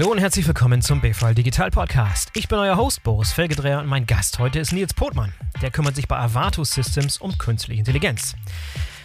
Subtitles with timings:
[0.00, 2.30] Hallo und herzlich willkommen zum BVL Digital Podcast.
[2.32, 5.34] Ich bin euer Host Boris Felgedreher und mein Gast heute ist Nils Potmann.
[5.60, 8.34] Der kümmert sich bei Avato Systems um künstliche Intelligenz.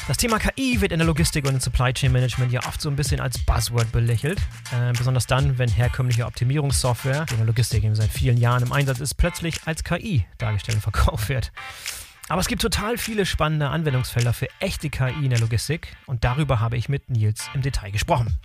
[0.08, 2.88] Das Thema KI wird in der Logistik und im Supply Chain Management ja oft so
[2.88, 4.40] ein bisschen als Buzzword belächelt.
[4.72, 8.72] Äh, besonders dann, wenn herkömmliche Optimierungssoftware, die in der Logistik eben seit vielen Jahren im
[8.72, 11.52] Einsatz ist, plötzlich als KI dargestellt und verkauft wird.
[12.30, 16.62] Aber es gibt total viele spannende Anwendungsfelder für echte KI in der Logistik und darüber
[16.62, 18.40] habe ich mit Nils im Detail gesprochen.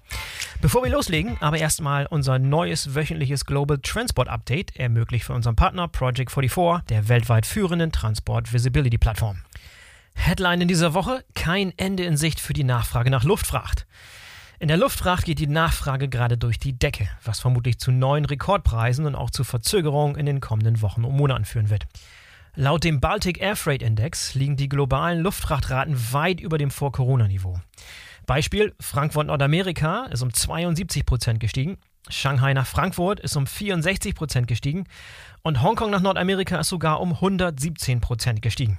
[0.60, 5.88] Bevor wir loslegen, aber erstmal unser neues wöchentliches Global Transport Update, ermöglicht von unserem Partner
[5.88, 9.38] Project 44, der weltweit führenden Transport Visibility Plattform.
[10.14, 13.86] Headline in dieser Woche: Kein Ende in Sicht für die Nachfrage nach Luftfracht.
[14.58, 19.06] In der Luftfracht geht die Nachfrage gerade durch die Decke, was vermutlich zu neuen Rekordpreisen
[19.06, 21.86] und auch zu Verzögerungen in den kommenden Wochen und Monaten führen wird.
[22.54, 27.58] Laut dem Baltic Air Freight Index liegen die globalen Luftfrachtraten weit über dem Vor-Corona-Niveau.
[28.30, 31.78] Beispiel: Frankfurt Nordamerika ist um 72 Prozent gestiegen,
[32.08, 34.84] Shanghai nach Frankfurt ist um 64 Prozent gestiegen
[35.42, 38.78] und Hongkong nach Nordamerika ist sogar um 117 Prozent gestiegen.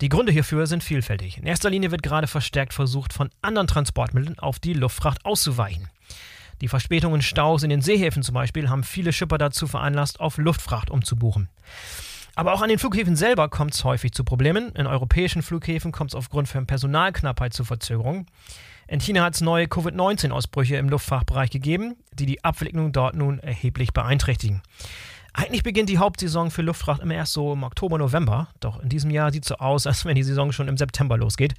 [0.00, 1.38] Die Gründe hierfür sind vielfältig.
[1.38, 5.88] In erster Linie wird gerade verstärkt versucht, von anderen Transportmitteln auf die Luftfracht auszuweichen.
[6.60, 10.90] Die Verspätungen, Staus in den Seehäfen zum Beispiel haben viele Schipper dazu veranlasst, auf Luftfracht
[10.90, 11.48] umzubuchen.
[12.36, 14.72] Aber auch an den Flughäfen selber kommt es häufig zu Problemen.
[14.72, 18.26] In europäischen Flughäfen kommt es aufgrund von Personalknappheit zu Verzögerungen.
[18.88, 23.92] In China hat es neue Covid-19-Ausbrüche im Luftfahrtbereich gegeben, die die Abwicklung dort nun erheblich
[23.92, 24.62] beeinträchtigen.
[25.36, 28.48] Eigentlich beginnt die Hauptsaison für Luftfracht immer erst so im Oktober, November.
[28.60, 31.16] Doch in diesem Jahr sieht es so aus, als wenn die Saison schon im September
[31.16, 31.54] losgeht.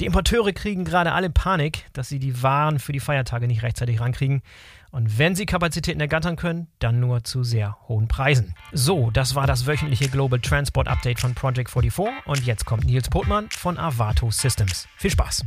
[0.00, 4.00] Die Importeure kriegen gerade alle Panik, dass sie die Waren für die Feiertage nicht rechtzeitig
[4.00, 4.42] rankriegen.
[4.90, 8.54] Und wenn Sie Kapazitäten ergattern können, dann nur zu sehr hohen Preisen.
[8.72, 13.08] So, das war das wöchentliche Global Transport Update von Project 44 und jetzt kommt Nils
[13.08, 14.86] Potmann von Avato Systems.
[14.96, 15.44] Viel Spaß!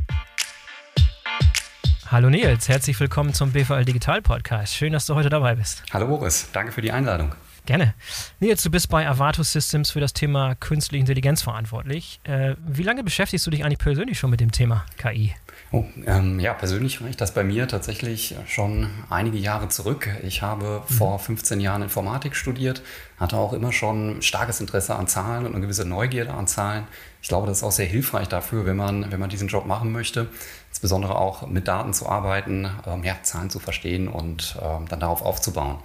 [2.10, 4.74] Hallo Nils, herzlich willkommen zum BVL Digital Podcast.
[4.74, 5.84] Schön, dass du heute dabei bist.
[5.92, 7.34] Hallo Boris, danke für die Einladung.
[7.66, 7.94] Gerne.
[8.40, 12.20] Nils, du bist bei Avato Systems für das Thema künstliche Intelligenz verantwortlich.
[12.24, 15.34] Äh, wie lange beschäftigst du dich eigentlich persönlich schon mit dem Thema KI?
[15.72, 20.08] Oh, ähm, ja, persönlich reicht das bei mir tatsächlich schon einige Jahre zurück.
[20.24, 20.92] Ich habe mhm.
[20.92, 22.82] vor 15 Jahren Informatik studiert,
[23.18, 26.88] hatte auch immer schon starkes Interesse an Zahlen und eine gewisse Neugierde an Zahlen.
[27.22, 29.92] Ich glaube, das ist auch sehr hilfreich dafür, wenn man, wenn man diesen Job machen
[29.92, 30.26] möchte,
[30.70, 35.22] insbesondere auch mit Daten zu arbeiten, ähm, ja, Zahlen zu verstehen und ähm, dann darauf
[35.22, 35.78] aufzubauen.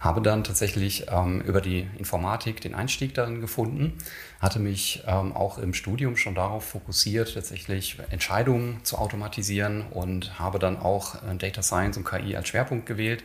[0.00, 3.98] Habe dann tatsächlich ähm, über die Informatik den Einstieg darin gefunden,
[4.40, 10.58] hatte mich ähm, auch im Studium schon darauf fokussiert, tatsächlich Entscheidungen zu automatisieren und habe
[10.58, 13.24] dann auch äh, Data Science und KI als Schwerpunkt gewählt.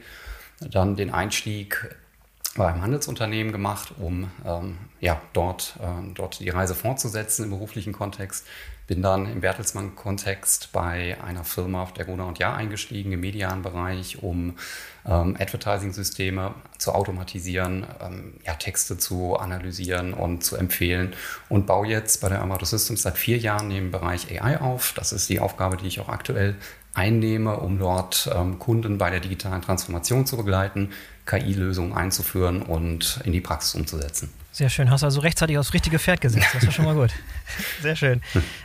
[0.59, 1.95] Dann den Einstieg
[2.55, 7.93] bei einem Handelsunternehmen gemacht, um ähm, ja, dort, äh, dort die Reise fortzusetzen im beruflichen
[7.93, 8.45] Kontext.
[8.85, 13.61] Bin dann im Bertelsmann-Kontext bei einer Firma auf der Gruner und Jahr eingestiegen im medialen
[13.61, 14.55] Bereich, um
[15.05, 21.13] ähm, Advertising-Systeme zu automatisieren, ähm, ja, Texte zu analysieren und zu empfehlen
[21.47, 24.93] und baue jetzt bei der Amato Systems seit vier Jahren den Bereich AI auf.
[24.95, 26.55] Das ist die Aufgabe, die ich auch aktuell
[26.93, 30.91] einnehme, um dort ähm, Kunden bei der digitalen Transformation zu begleiten,
[31.25, 34.42] KI-Lösungen einzuführen und in die Praxis umzusetzen.
[34.53, 34.91] Sehr schön.
[34.91, 36.45] Hast also rechtzeitig aufs richtige Pferd gesetzt.
[36.53, 37.09] Das ist schon mal gut.
[37.81, 38.21] Sehr schön.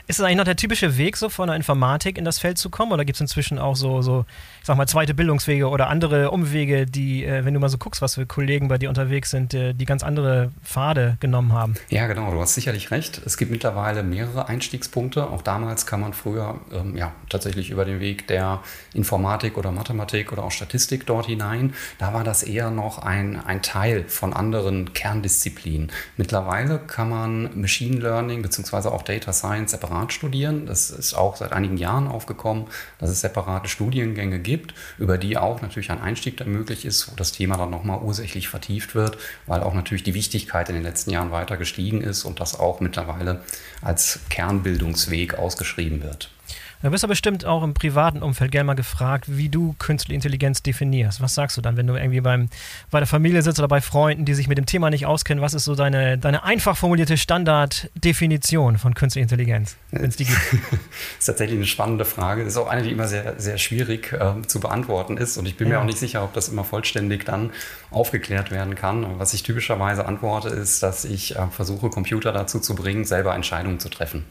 [0.07, 2.69] Ist es eigentlich noch der typische Weg, so von der Informatik in das Feld zu
[2.69, 2.93] kommen?
[2.93, 4.27] Oder gibt es inzwischen auch so, so,
[4.61, 8.03] ich sag mal, zweite Bildungswege oder andere Umwege, die, äh, wenn du mal so guckst,
[8.03, 11.75] was für Kollegen bei dir unterwegs sind, äh, die ganz andere Pfade genommen haben?
[11.89, 12.33] Ja, genau.
[12.33, 13.23] Du hast sicherlich recht.
[13.25, 15.31] Es gibt mittlerweile mehrere Einstiegspunkte.
[15.31, 18.61] Auch damals kam man früher ähm, ja, tatsächlich über den Weg der
[18.93, 21.73] Informatik oder Mathematik oder auch Statistik dort hinein.
[21.97, 25.78] Da war das eher noch ein, ein Teil von anderen Kerndisziplinen.
[25.79, 25.89] Disziplin.
[26.17, 28.89] Mittlerweile kann man Machine Learning bzw.
[28.89, 30.67] auch Data Science separat studieren.
[30.67, 32.67] Das ist auch seit einigen Jahren aufgekommen,
[32.99, 37.17] dass es separate Studiengänge gibt, über die auch natürlich ein Einstieg dann möglich ist, wo
[37.17, 41.11] das Thema dann nochmal ursächlich vertieft wird, weil auch natürlich die Wichtigkeit in den letzten
[41.11, 43.43] Jahren weiter gestiegen ist und das auch mittlerweile
[43.83, 46.31] als Kernbildungsweg ausgeschrieben wird.
[46.81, 50.63] Du bist ja bestimmt auch im privaten Umfeld gerne mal gefragt, wie du künstliche Intelligenz
[50.63, 51.21] definierst.
[51.21, 52.49] Was sagst du dann, wenn du irgendwie beim,
[52.93, 55.43] bei der Familie sitzt oder bei Freunden, die sich mit dem Thema nicht auskennen?
[55.43, 60.39] Was ist so deine, deine einfach formulierte Standarddefinition von künstlicher Intelligenz, wenn es die gibt?
[60.53, 60.81] das
[61.19, 62.45] ist tatsächlich eine spannende Frage.
[62.45, 65.37] Das ist auch eine, die immer sehr, sehr schwierig äh, zu beantworten ist.
[65.37, 65.75] Und ich bin ja.
[65.75, 67.51] mir auch nicht sicher, ob das immer vollständig dann
[67.91, 69.19] aufgeklärt werden kann.
[69.19, 73.81] Was ich typischerweise antworte, ist, dass ich äh, versuche, Computer dazu zu bringen, selber Entscheidungen
[73.81, 74.25] zu treffen.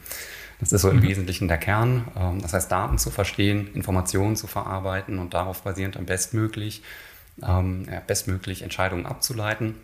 [0.60, 1.02] Das ist so im mhm.
[1.02, 2.08] Wesentlichen der Kern.
[2.16, 6.82] Ähm, das heißt, Daten zu verstehen, Informationen zu verarbeiten und darauf basierend dann bestmöglich,
[7.42, 9.76] ähm, bestmöglich Entscheidungen abzuleiten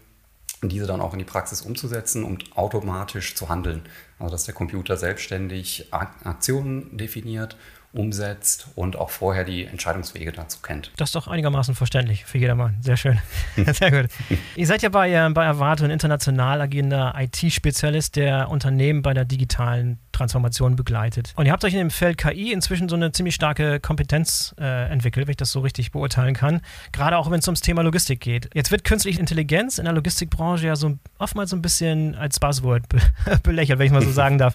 [0.62, 3.82] und diese dann auch in die Praxis umzusetzen und automatisch zu handeln.
[4.18, 7.56] Also dass der Computer selbstständig Aktionen definiert
[7.94, 10.90] umsetzt und auch vorher die Entscheidungswege dazu kennt.
[10.96, 12.76] Das ist doch einigermaßen verständlich für jedermann.
[12.80, 13.18] Sehr schön.
[13.56, 14.10] Sehr gut.
[14.56, 19.24] Ihr seid ja bei, äh, bei Avato ein international agierender IT-Spezialist, der Unternehmen bei der
[19.24, 21.32] digitalen Transformation begleitet.
[21.36, 24.90] Und ihr habt euch in dem Feld KI inzwischen so eine ziemlich starke Kompetenz äh,
[24.90, 26.60] entwickelt, wenn ich das so richtig beurteilen kann.
[26.92, 28.48] Gerade auch wenn es ums Thema Logistik geht.
[28.54, 32.88] Jetzt wird künstliche Intelligenz in der Logistikbranche ja so oftmals so ein bisschen als Buzzword
[32.88, 32.98] be
[33.42, 34.54] belächelt, wenn ich mal so sagen darf.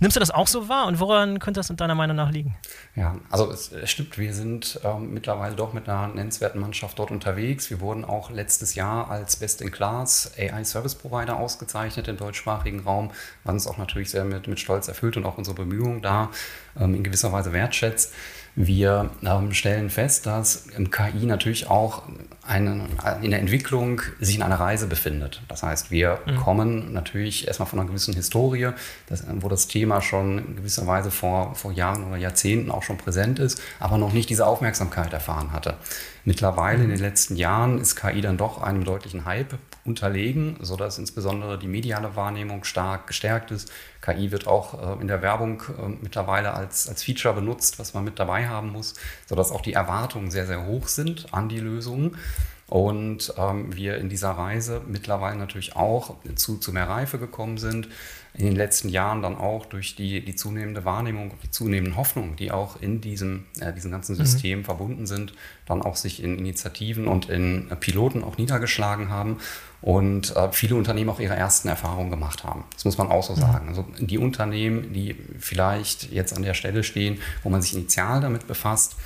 [0.00, 2.56] Nimmst du das auch so wahr und woran könnte das in deiner Meinung nach liegen?
[2.96, 7.10] Ja, also es, es stimmt, wir sind ähm, mittlerweile doch mit einer nennenswerten Mannschaft dort
[7.10, 7.70] unterwegs.
[7.70, 12.80] Wir wurden auch letztes Jahr als Best in Class AI Service Provider ausgezeichnet im deutschsprachigen
[12.80, 13.10] Raum,
[13.44, 16.30] was uns auch natürlich sehr mit, mit Stolz erfüllt und auch unsere Bemühungen da
[16.78, 18.12] ähm, in gewisser Weise wertschätzt.
[18.66, 22.02] Wir ähm, stellen fest, dass KI natürlich auch
[22.46, 22.86] eine,
[23.22, 25.40] in der Entwicklung sich in einer Reise befindet.
[25.48, 26.36] Das heißt, wir mhm.
[26.36, 28.70] kommen natürlich erstmal von einer gewissen Historie,
[29.06, 32.98] das, wo das Thema schon in gewisser Weise vor, vor Jahren oder Jahrzehnten auch schon
[32.98, 35.74] präsent ist, aber noch nicht diese Aufmerksamkeit erfahren hatte.
[36.24, 39.54] Mittlerweile in den letzten Jahren ist KI dann doch einem deutlichen Hype
[39.84, 43.72] unterlegen, sodass insbesondere die mediale Wahrnehmung stark gestärkt ist.
[44.02, 48.04] KI wird auch äh, in der Werbung äh, mittlerweile als, als Feature benutzt, was man
[48.04, 48.94] mit dabei haben muss,
[49.26, 52.16] sodass auch die Erwartungen sehr, sehr hoch sind an die Lösungen.
[52.70, 57.88] Und ähm, wir in dieser Reise mittlerweile natürlich auch zu, zu mehr Reife gekommen sind.
[58.34, 62.36] In den letzten Jahren dann auch durch die, die zunehmende Wahrnehmung und die zunehmende Hoffnung,
[62.36, 64.24] die auch in diesem, äh, diesem ganzen mhm.
[64.24, 64.64] System mhm.
[64.64, 65.34] verbunden sind,
[65.66, 69.38] dann auch sich in Initiativen und in äh, Piloten auch niedergeschlagen haben
[69.82, 72.64] und äh, viele Unternehmen auch ihre ersten Erfahrungen gemacht haben.
[72.74, 73.40] Das muss man auch so mhm.
[73.40, 73.68] sagen.
[73.68, 78.46] Also die Unternehmen, die vielleicht jetzt an der Stelle stehen, wo man sich initial damit
[78.46, 78.96] befasst,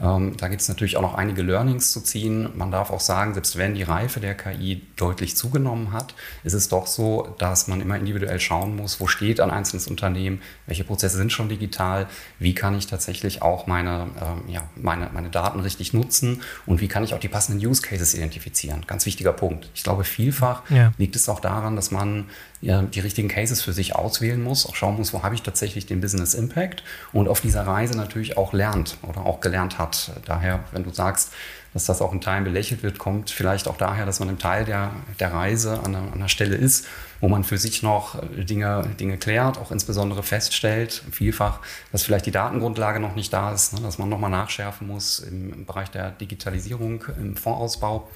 [0.00, 2.50] ähm, da gibt es natürlich auch noch einige Learnings zu ziehen.
[2.56, 6.68] Man darf auch sagen, selbst wenn die Reife der KI deutlich zugenommen hat, ist es
[6.68, 11.16] doch so, dass man immer individuell schauen muss, wo steht ein einzelnes Unternehmen, welche Prozesse
[11.16, 12.06] sind schon digital,
[12.38, 16.88] wie kann ich tatsächlich auch meine, ähm, ja, meine, meine Daten richtig nutzen und wie
[16.88, 18.84] kann ich auch die passenden Use Cases identifizieren.
[18.86, 19.70] Ganz wichtiger Punkt.
[19.74, 20.92] Ich glaube, vielfach ja.
[20.98, 22.26] liegt es auch daran, dass man
[22.62, 25.84] ja, die richtigen Cases für sich auswählen muss, auch schauen muss, wo habe ich tatsächlich
[25.84, 30.12] den Business Impact und auf dieser Reise natürlich auch lernt oder auch gelernt hat.
[30.24, 31.32] Daher, wenn du sagst,
[31.74, 34.64] dass das auch in Teilen belächelt wird, kommt vielleicht auch daher, dass man im Teil
[34.64, 36.86] der, der Reise an einer, an einer Stelle ist,
[37.20, 41.60] wo man für sich noch Dinge, Dinge klärt, auch insbesondere feststellt, vielfach,
[41.90, 45.52] dass vielleicht die Datengrundlage noch nicht da ist, ne, dass man nochmal nachschärfen muss im,
[45.52, 48.08] im Bereich der Digitalisierung, im Fondsausbau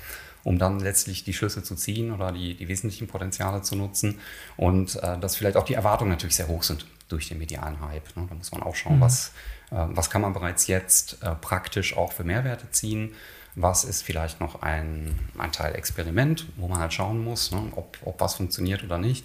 [0.47, 4.21] um dann letztlich die Schlüsse zu ziehen oder die, die wesentlichen Potenziale zu nutzen.
[4.57, 8.17] Und äh, dass vielleicht auch die Erwartungen natürlich sehr hoch sind durch den medialen Hype.
[8.17, 8.27] Ne?
[8.29, 9.01] Da muss man auch schauen, mhm.
[9.01, 9.33] was,
[9.73, 13.13] äh, was kann man bereits jetzt äh, praktisch auch für Mehrwerte ziehen.
[13.57, 17.99] Was ist vielleicht noch ein, ein Teil Experiment, wo man halt schauen muss, ne, ob,
[18.05, 19.25] ob was funktioniert oder nicht.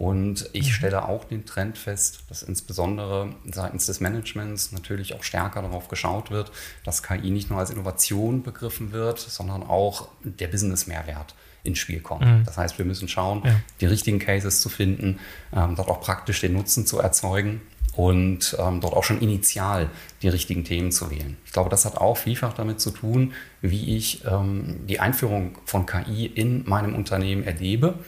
[0.00, 0.72] Und ich mhm.
[0.72, 6.30] stelle auch den Trend fest, dass insbesondere seitens des Managements natürlich auch stärker darauf geschaut
[6.30, 6.52] wird,
[6.86, 12.24] dass KI nicht nur als Innovation begriffen wird, sondern auch der Business-Mehrwert ins Spiel kommt.
[12.24, 12.44] Mhm.
[12.46, 13.60] Das heißt, wir müssen schauen, ja.
[13.82, 15.18] die richtigen Cases zu finden,
[15.54, 17.60] ähm, dort auch praktisch den Nutzen zu erzeugen
[17.94, 19.90] und ähm, dort auch schon initial
[20.22, 21.36] die richtigen Themen zu wählen.
[21.44, 25.84] Ich glaube, das hat auch vielfach damit zu tun, wie ich ähm, die Einführung von
[25.84, 27.98] KI in meinem Unternehmen erlebe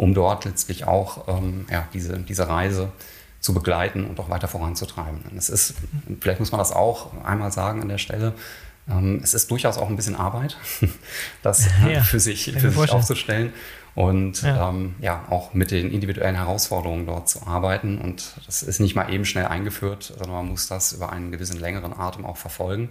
[0.00, 2.90] um dort letztlich auch ähm, ja, diese, diese Reise
[3.38, 5.20] zu begleiten und auch weiter voranzutreiben.
[5.36, 5.74] es ist,
[6.20, 8.32] vielleicht muss man das auch einmal sagen an der Stelle,
[8.88, 10.56] ähm, es ist durchaus auch ein bisschen Arbeit,
[11.42, 13.52] das ja, für sich, für sich aufzustellen
[13.94, 14.70] und ja.
[14.70, 15.26] Ähm, ja.
[15.28, 17.98] auch mit den individuellen Herausforderungen dort zu arbeiten.
[17.98, 21.60] Und das ist nicht mal eben schnell eingeführt, sondern man muss das über einen gewissen
[21.60, 22.88] längeren Atem auch verfolgen.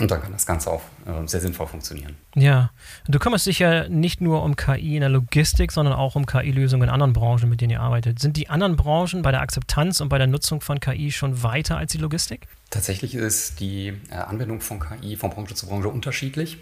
[0.00, 2.16] Und dann kann das Ganze auch äh, sehr sinnvoll funktionieren.
[2.34, 2.70] Ja,
[3.06, 6.88] du kümmerst dich ja nicht nur um KI in der Logistik, sondern auch um KI-Lösungen
[6.88, 8.18] in anderen Branchen, mit denen ihr arbeitet.
[8.18, 11.76] Sind die anderen Branchen bei der Akzeptanz und bei der Nutzung von KI schon weiter
[11.76, 12.48] als die Logistik?
[12.70, 16.58] Tatsächlich ist die äh, Anwendung von KI von Branche zu Branche unterschiedlich.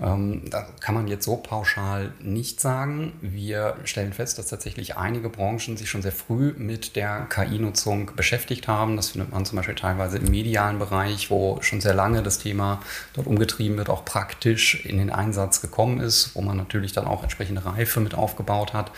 [0.00, 3.12] Ähm, da kann man jetzt so pauschal nicht sagen.
[3.20, 8.68] Wir stellen fest, dass tatsächlich einige Branchen sich schon sehr früh mit der KI-Nutzung beschäftigt
[8.68, 8.96] haben.
[8.96, 12.80] Das findet man zum Beispiel teilweise im medialen Bereich, wo schon sehr lange das Thema
[13.12, 17.22] dort umgetrieben wird, auch praktisch in den Einsatz gekommen ist, wo man natürlich dann auch
[17.22, 18.90] entsprechende Reife mit aufgebaut hat.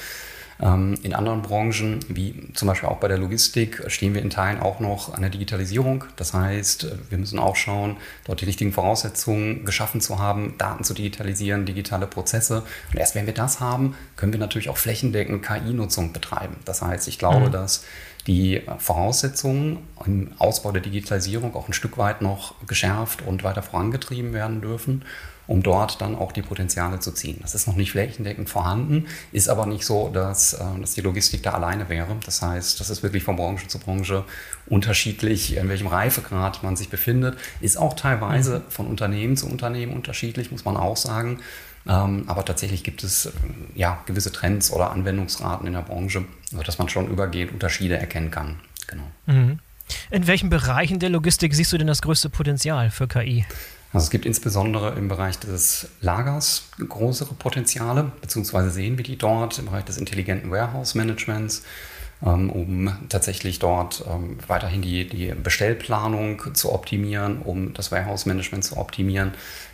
[0.60, 4.60] Ähm, in anderen Branchen, wie zum Beispiel auch bei der Logistik, stehen wir in Teilen
[4.60, 6.04] auch noch an der Digitalisierung.
[6.16, 10.94] Das heißt, wir müssen auch schauen, dort die richtigen Voraussetzungen geschaffen zu haben, Daten zu
[10.94, 12.62] digitalisieren, digitale Prozesse.
[12.92, 16.56] Und erst wenn wir das haben, können wir natürlich auch flächendeckend KI-Nutzung betreiben.
[16.64, 17.52] Das heißt, ich glaube, mhm.
[17.52, 17.84] dass
[18.26, 24.32] die Voraussetzungen im Ausbau der Digitalisierung auch ein Stück weit noch geschärft und weiter vorangetrieben
[24.32, 25.04] werden dürfen.
[25.46, 27.38] Um dort dann auch die Potenziale zu ziehen.
[27.42, 31.42] Das ist noch nicht flächendeckend vorhanden, ist aber nicht so, dass, äh, dass die Logistik
[31.42, 32.16] da alleine wäre.
[32.24, 34.24] Das heißt, das ist wirklich von Branche zu Branche
[34.66, 38.70] unterschiedlich, in welchem Reifegrad man sich befindet, ist auch teilweise mhm.
[38.70, 41.40] von Unternehmen zu Unternehmen unterschiedlich, muss man auch sagen.
[41.88, 43.32] Ähm, aber tatsächlich gibt es
[43.74, 48.56] ja, gewisse Trends oder Anwendungsraten in der Branche, sodass man schon übergehend Unterschiede erkennen kann.
[48.88, 49.04] Genau.
[49.26, 49.60] Mhm.
[50.10, 53.44] In welchen Bereichen der Logistik siehst du denn das größte Potenzial für KI?
[53.96, 59.58] Also es gibt insbesondere im Bereich des Lagers größere Potenziale, beziehungsweise sehen wir die dort
[59.58, 61.62] im Bereich des intelligenten Warehouse-Managements,
[62.22, 68.76] ähm, um tatsächlich dort ähm, weiterhin die, die Bestellplanung zu optimieren, um das Warehouse-Management zu
[68.76, 69.32] optimieren.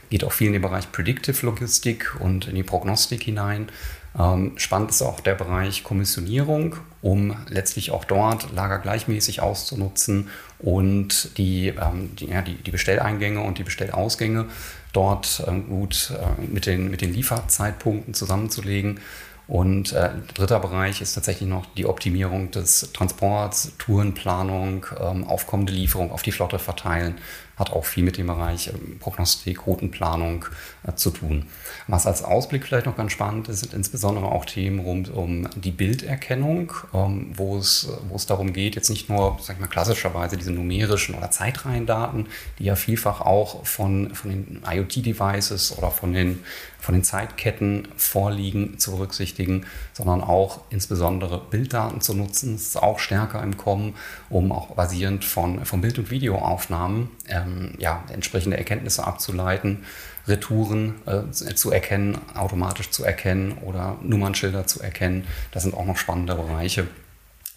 [0.08, 3.70] Geht auch viel in den Bereich Predictive Logistik und in die Prognostik hinein.
[4.19, 10.28] Ähm, spannend ist auch der Bereich Kommissionierung, um letztlich auch dort Lager gleichmäßig auszunutzen
[10.59, 14.47] und die, ähm, die, ja, die, die, Bestelleingänge und die Bestellausgänge
[14.92, 19.00] dort ähm, gut äh, mit, den, mit den Lieferzeitpunkten zusammenzulegen.
[19.49, 26.12] Und äh, dritter Bereich ist tatsächlich noch die Optimierung des Transports, Tourenplanung, ähm, aufkommende Lieferung
[26.12, 27.16] auf die Flotte verteilen
[27.62, 30.45] hat auch viel mit dem Bereich ähm, Prognostik, Routenplanung
[30.87, 31.47] äh, zu tun.
[31.87, 35.71] Was als Ausblick vielleicht noch ganz spannend ist, sind insbesondere auch Themen rund um die
[35.71, 40.37] Bilderkennung, ähm, wo, es, wo es darum geht, jetzt nicht nur, sag ich mal, klassischerweise
[40.37, 42.26] diese numerischen oder Zeitreihendaten,
[42.59, 46.40] die ja vielfach auch von, von den IoT-Devices oder von den
[46.83, 52.54] von den Zeitketten vorliegen, zu berücksichtigen, sondern auch insbesondere Bilddaten zu nutzen.
[52.54, 53.95] Das ist auch stärker im Kommen,
[54.31, 59.84] um auch basierend von, von Bild- und Videoaufnahmen ähm, ja, entsprechende Erkenntnisse abzuleiten,
[60.28, 65.26] Retouren äh, zu erkennen, automatisch zu erkennen oder Nummernschilder zu erkennen.
[65.50, 66.86] Das sind auch noch spannende Bereiche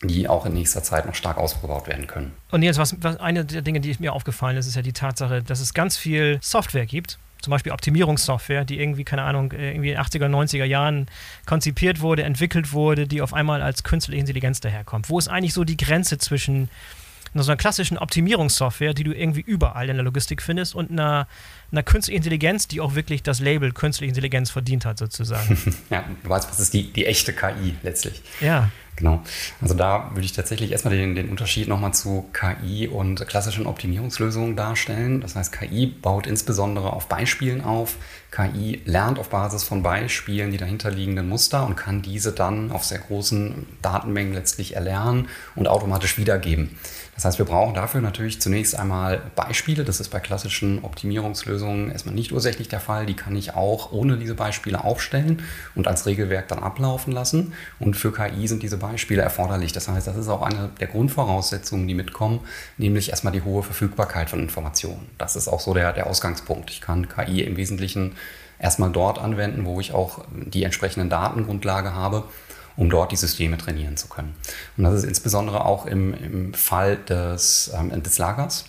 [0.02, 2.34] die auch in nächster Zeit noch stark ausgebaut werden können.
[2.52, 5.42] Und jetzt, was, was eine der Dinge, die mir aufgefallen ist, ist ja die Tatsache,
[5.42, 9.92] dass es ganz viel Software gibt, zum Beispiel Optimierungssoftware, die irgendwie, keine Ahnung, äh, irgendwie
[9.92, 11.08] in den 80er, 90er Jahren
[11.46, 15.10] konzipiert wurde, entwickelt wurde, die auf einmal als künstliche Intelligenz daherkommt.
[15.10, 16.70] Wo ist eigentlich so die Grenze zwischen
[17.44, 21.28] so einer klassischen Optimierungssoftware, die du irgendwie überall in der Logistik findest, und einer,
[21.72, 25.58] einer künstlichen Intelligenz, die auch wirklich das Label künstliche Intelligenz verdient hat, sozusagen.
[25.90, 28.22] ja, du weißt, was ist die, die echte KI letztlich?
[28.42, 28.70] Ja.
[28.96, 29.22] Genau.
[29.62, 34.56] Also da würde ich tatsächlich erstmal den, den Unterschied nochmal zu KI und klassischen Optimierungslösungen
[34.56, 35.20] darstellen.
[35.20, 37.98] Das heißt, KI baut insbesondere auf Beispielen auf.
[38.32, 43.00] KI lernt auf Basis von Beispielen die dahinterliegenden Muster und kann diese dann auf sehr
[43.00, 46.78] großen Datenmengen letztlich erlernen und automatisch wiedergeben.
[47.16, 49.86] Das heißt, wir brauchen dafür natürlich zunächst einmal Beispiele.
[49.86, 53.06] Das ist bei klassischen Optimierungslösungen erstmal nicht ursächlich der Fall.
[53.06, 55.42] Die kann ich auch ohne diese Beispiele aufstellen
[55.76, 57.54] und als Regelwerk dann ablaufen lassen.
[57.80, 59.72] Und für KI sind diese Beispiele erforderlich.
[59.72, 62.42] Das heißt, das ist auch eine der Grundvoraussetzungen, die mitkommen,
[62.78, 65.08] nämlich erstmal die hohe Verfügbarkeit von Informationen.
[65.18, 66.70] Das ist auch so der, der Ausgangspunkt.
[66.70, 68.18] Ich kann KI im Wesentlichen
[68.60, 72.26] erstmal dort anwenden, wo ich auch die entsprechenden Datengrundlage habe
[72.78, 74.36] um dort die Systeme trainieren zu können.
[74.78, 78.66] Und das ist insbesondere auch im, im Fall des, ähm, des Lagers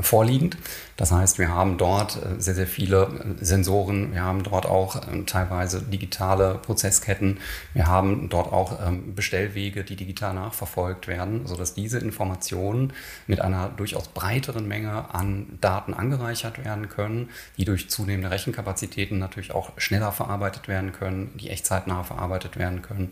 [0.00, 0.56] vorliegend.
[0.96, 5.06] Das heißt, wir haben dort äh, sehr, sehr viele äh, Sensoren, wir haben dort auch
[5.12, 7.38] ähm, teilweise digitale Prozessketten,
[7.74, 12.94] wir haben dort auch ähm, Bestellwege, die digital nachverfolgt werden, sodass diese Informationen
[13.26, 19.52] mit einer durchaus breiteren Menge an Daten angereichert werden können, die durch zunehmende Rechenkapazitäten natürlich
[19.52, 23.10] auch schneller verarbeitet werden können, die echtzeitnah verarbeitet werden können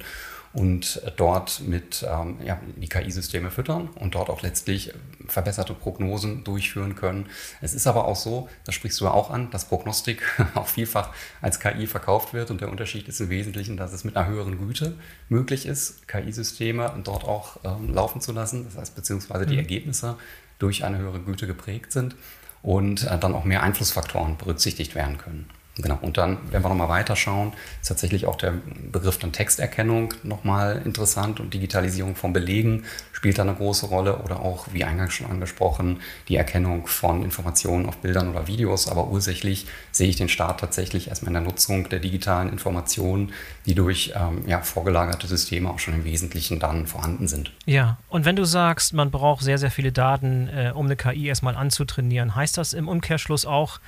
[0.52, 4.92] und dort mit ähm, ja, die KI-Systeme füttern und dort auch letztlich
[5.26, 7.26] verbesserte Prognosen durchführen können.
[7.60, 10.22] Es ist aber auch so, das sprichst du ja auch an, dass Prognostik
[10.54, 14.16] auch vielfach als KI verkauft wird und der Unterschied ist im Wesentlichen, dass es mit
[14.16, 14.94] einer höheren Güte
[15.28, 19.60] möglich ist, KI-Systeme dort auch ähm, laufen zu lassen, das heißt beziehungsweise die mhm.
[19.60, 20.16] Ergebnisse
[20.58, 22.14] durch eine höhere Güte geprägt sind
[22.62, 25.48] und äh, dann auch mehr Einflussfaktoren berücksichtigt werden können.
[25.76, 28.52] Genau, und dann, wenn wir nochmal weiterschauen, ist tatsächlich auch der
[28.90, 34.40] Begriff dann Texterkennung nochmal interessant und Digitalisierung von Belegen spielt da eine große Rolle oder
[34.40, 38.88] auch, wie eingangs schon angesprochen, die Erkennung von Informationen auf Bildern oder Videos.
[38.88, 43.32] Aber ursächlich sehe ich den Start tatsächlich erstmal in der Nutzung der digitalen Informationen,
[43.64, 47.52] die durch ähm, ja, vorgelagerte Systeme auch schon im Wesentlichen dann vorhanden sind.
[47.64, 51.28] Ja, und wenn du sagst, man braucht sehr, sehr viele Daten, äh, um eine KI
[51.28, 53.78] erstmal anzutrainieren, heißt das im Umkehrschluss auch,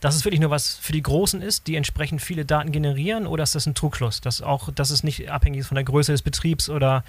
[0.00, 3.42] dass es wirklich nur was für die Großen ist, die entsprechend viele Daten generieren, oder
[3.42, 6.22] ist das ein Trugschluss, dass auch, dass es nicht abhängig ist von der Größe des
[6.22, 7.04] Betriebs oder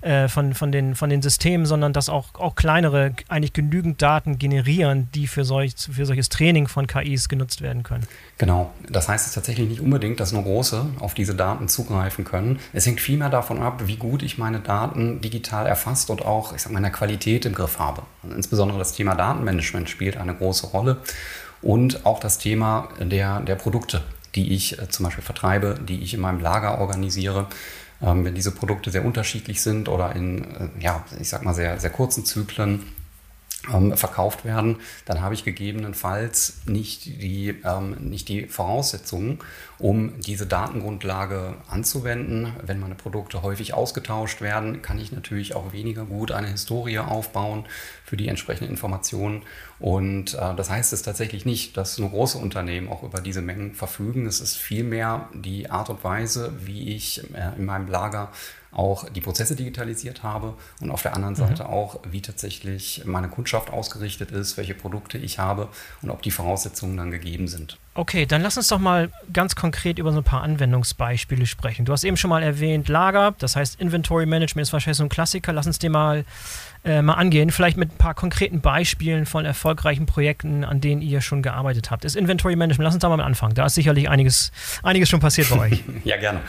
[0.00, 4.38] äh, von, von, den, von den Systemen, sondern dass auch, auch kleinere eigentlich genügend Daten
[4.38, 8.06] generieren, die für, solch, für solches Training von KIs genutzt werden können?
[8.38, 12.60] Genau, das heißt es tatsächlich nicht unbedingt, dass nur große auf diese Daten zugreifen können.
[12.72, 16.62] Es hängt vielmehr davon ab, wie gut ich meine Daten digital erfasst und auch, ich
[16.62, 18.02] sag mal, in der Qualität im Griff habe.
[18.22, 20.98] Und insbesondere das Thema Datenmanagement spielt eine große Rolle.
[21.62, 24.02] Und auch das Thema der, der Produkte,
[24.34, 27.46] die ich äh, zum Beispiel vertreibe, die ich in meinem Lager organisiere.
[28.00, 31.80] Ähm, wenn diese Produkte sehr unterschiedlich sind oder in, äh, ja, ich sag mal, sehr,
[31.80, 32.82] sehr kurzen Zyklen,
[33.96, 39.40] verkauft werden, dann habe ich gegebenenfalls nicht die, ähm, nicht die Voraussetzungen,
[39.78, 42.52] um diese Datengrundlage anzuwenden.
[42.64, 47.66] Wenn meine Produkte häufig ausgetauscht werden, kann ich natürlich auch weniger gut eine Historie aufbauen
[48.04, 49.42] für die entsprechenden Informationen.
[49.80, 53.74] Und äh, das heißt es tatsächlich nicht, dass nur große Unternehmen auch über diese Mengen
[53.74, 54.26] verfügen.
[54.26, 58.30] Es ist vielmehr die Art und Weise, wie ich äh, in meinem Lager
[58.72, 61.38] auch die Prozesse digitalisiert habe und auf der anderen mhm.
[61.38, 65.68] Seite auch, wie tatsächlich meine Kundschaft ausgerichtet ist, welche Produkte ich habe
[66.02, 67.78] und ob die Voraussetzungen dann gegeben sind.
[67.94, 71.84] Okay, dann lass uns doch mal ganz konkret über so ein paar Anwendungsbeispiele sprechen.
[71.84, 75.08] Du hast eben schon mal erwähnt Lager, das heißt Inventory Management ist wahrscheinlich so ein
[75.08, 75.52] Klassiker.
[75.52, 76.24] Lass uns den mal,
[76.84, 81.22] äh, mal angehen, vielleicht mit ein paar konkreten Beispielen von erfolgreichen Projekten, an denen ihr
[81.22, 82.04] schon gearbeitet habt.
[82.04, 83.54] Ist Inventory Management, lass uns da mal anfangen.
[83.54, 84.52] Da ist sicherlich einiges,
[84.84, 85.82] einiges schon passiert bei euch.
[86.04, 86.42] ja, gerne.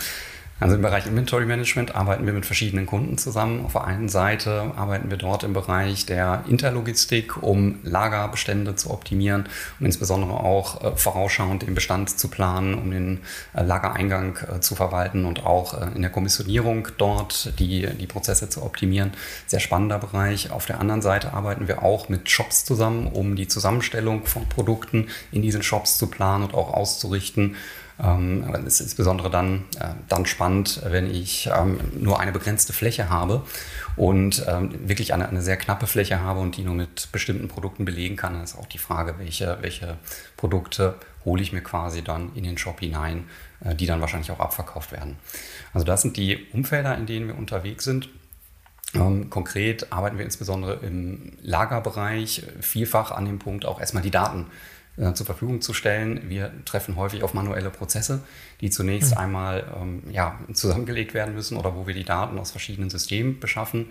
[0.61, 3.65] Also im Bereich Inventory Management arbeiten wir mit verschiedenen Kunden zusammen.
[3.65, 9.47] Auf der einen Seite arbeiten wir dort im Bereich der Interlogistik, um Lagerbestände zu optimieren,
[9.79, 13.19] um insbesondere auch äh, vorausschauend den Bestand zu planen, um den
[13.53, 18.61] äh, Lagereingang äh, zu verwalten und auch in der Kommissionierung dort die, die Prozesse zu
[18.63, 19.11] optimieren.
[19.47, 20.51] Sehr spannender Bereich.
[20.51, 25.07] Auf der anderen Seite arbeiten wir auch mit Shops zusammen, um die Zusammenstellung von Produkten
[25.31, 27.55] in diesen Shops zu planen und auch auszurichten.
[28.01, 33.09] Ähm, es ist insbesondere dann, äh, dann spannend, wenn ich ähm, nur eine begrenzte Fläche
[33.09, 33.43] habe
[33.97, 37.83] und ähm, wirklich eine, eine sehr knappe Fläche habe und die nur mit bestimmten Produkten
[37.85, 38.33] belegen kann.
[38.33, 39.97] Dann ist auch die Frage, welche, welche
[40.37, 43.25] Produkte hole ich mir quasi dann in den Shop hinein,
[43.63, 45.17] äh, die dann wahrscheinlich auch abverkauft werden.
[45.73, 48.09] Also das sind die Umfelder, in denen wir unterwegs sind.
[48.95, 54.47] Ähm, konkret arbeiten wir insbesondere im Lagerbereich vielfach an dem Punkt auch erstmal die Daten
[54.99, 56.29] äh, zur Verfügung zu stellen.
[56.29, 58.21] Wir treffen häufig auf manuelle Prozesse,
[58.59, 59.17] die zunächst mhm.
[59.17, 63.87] einmal ähm, ja, zusammengelegt werden müssen oder wo wir die Daten aus verschiedenen Systemen beschaffen,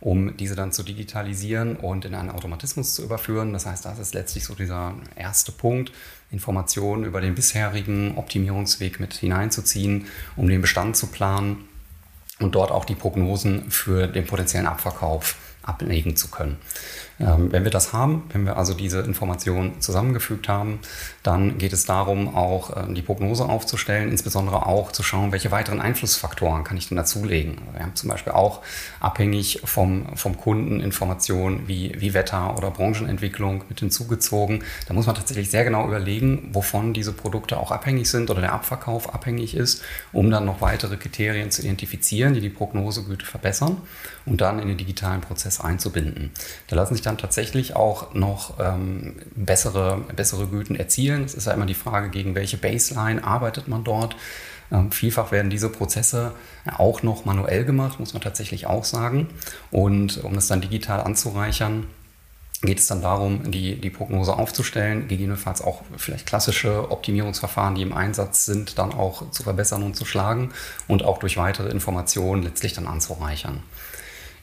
[0.00, 3.52] um diese dann zu digitalisieren und in einen Automatismus zu überführen.
[3.52, 5.92] Das heißt, das ist letztlich so dieser erste Punkt,
[6.30, 10.06] Informationen über den bisherigen Optimierungsweg mit hineinzuziehen,
[10.36, 11.68] um den Bestand zu planen
[12.38, 16.56] und dort auch die Prognosen für den potenziellen Abverkauf ablegen zu können.
[17.20, 20.78] Ähm, wenn wir das haben, wenn wir also diese Informationen zusammengefügt haben,
[21.22, 25.80] dann geht es darum, auch äh, die Prognose aufzustellen, insbesondere auch zu schauen, welche weiteren
[25.80, 27.58] Einflussfaktoren kann ich denn dazulegen.
[27.74, 28.62] Wir haben zum Beispiel auch
[29.00, 34.64] abhängig vom, vom Kunden Informationen wie, wie Wetter oder Branchenentwicklung mit hinzugezogen.
[34.88, 38.52] Da muss man tatsächlich sehr genau überlegen, wovon diese Produkte auch abhängig sind oder der
[38.52, 43.76] Abverkauf abhängig ist, um dann noch weitere Kriterien zu identifizieren, die die Prognosegüte verbessern
[44.24, 46.30] und dann in den digitalen Prozess einzubinden.
[46.68, 51.24] Da lassen sich dann tatsächlich auch noch ähm, bessere, bessere Güten erzielen.
[51.24, 54.16] Es ist ja immer die Frage, gegen welche Baseline arbeitet man dort.
[54.72, 56.32] Ähm, vielfach werden diese Prozesse
[56.76, 59.28] auch noch manuell gemacht, muss man tatsächlich auch sagen.
[59.70, 61.86] Und um das dann digital anzureichern,
[62.62, 67.94] geht es dann darum, die, die Prognose aufzustellen, gegebenenfalls auch vielleicht klassische Optimierungsverfahren, die im
[67.94, 70.50] Einsatz sind, dann auch zu verbessern und zu schlagen
[70.86, 73.62] und auch durch weitere Informationen letztlich dann anzureichern.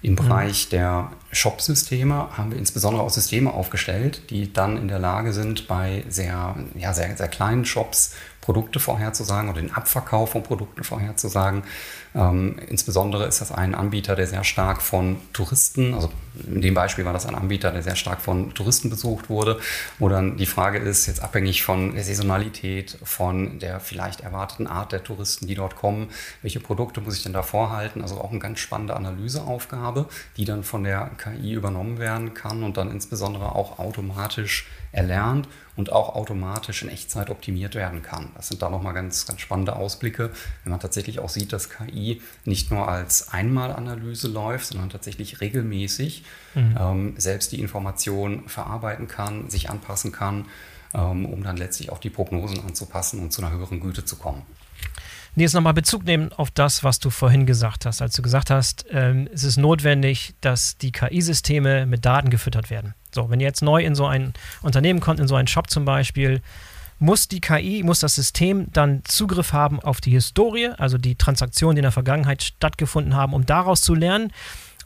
[0.02, 0.16] Im.
[0.16, 5.68] Bereich der Shop-Systeme haben wir insbesondere auch Systeme aufgestellt, die dann in der Lage sind,
[5.68, 11.64] bei sehr, ja, sehr, sehr kleinen Shops Produkte vorherzusagen oder den Abverkauf von Produkten vorherzusagen.
[12.18, 16.10] Ähm, insbesondere ist das ein Anbieter, der sehr stark von Touristen, also
[16.48, 19.60] in dem Beispiel war das ein Anbieter, der sehr stark von Touristen besucht wurde,
[20.00, 24.92] wo dann die Frage ist, jetzt abhängig von der Saisonalität, von der vielleicht erwarteten Art
[24.92, 26.10] der Touristen, die dort kommen,
[26.42, 28.02] welche Produkte muss ich denn da vorhalten?
[28.02, 32.78] Also auch eine ganz spannende Analyseaufgabe, die dann von der KI übernommen werden kann und
[32.78, 38.32] dann insbesondere auch automatisch erlernt und auch automatisch in Echtzeit optimiert werden kann.
[38.36, 40.32] Das sind da nochmal ganz, ganz spannende Ausblicke,
[40.64, 42.07] wenn man tatsächlich auch sieht, dass KI
[42.46, 46.24] nicht nur als Einmalanalyse läuft, sondern tatsächlich regelmäßig
[46.56, 46.76] mhm.
[46.80, 50.46] ähm, selbst die Information verarbeiten kann, sich anpassen kann,
[50.93, 54.43] ähm, um dann letztlich auch die Prognosen anzupassen und zu einer höheren Güte zu kommen.
[55.39, 58.02] Jetzt nochmal Bezug nehmen auf das, was du vorhin gesagt hast.
[58.02, 62.96] Als du gesagt hast, ähm, es ist notwendig, dass die KI-Systeme mit Daten gefüttert werden.
[63.13, 65.86] So, wenn ihr jetzt neu in so ein Unternehmen kommt, in so einen Shop zum
[65.86, 66.41] Beispiel,
[67.00, 71.76] muss die KI, muss das System dann Zugriff haben auf die Historie, also die Transaktionen,
[71.76, 74.32] die in der Vergangenheit stattgefunden haben, um daraus zu lernen?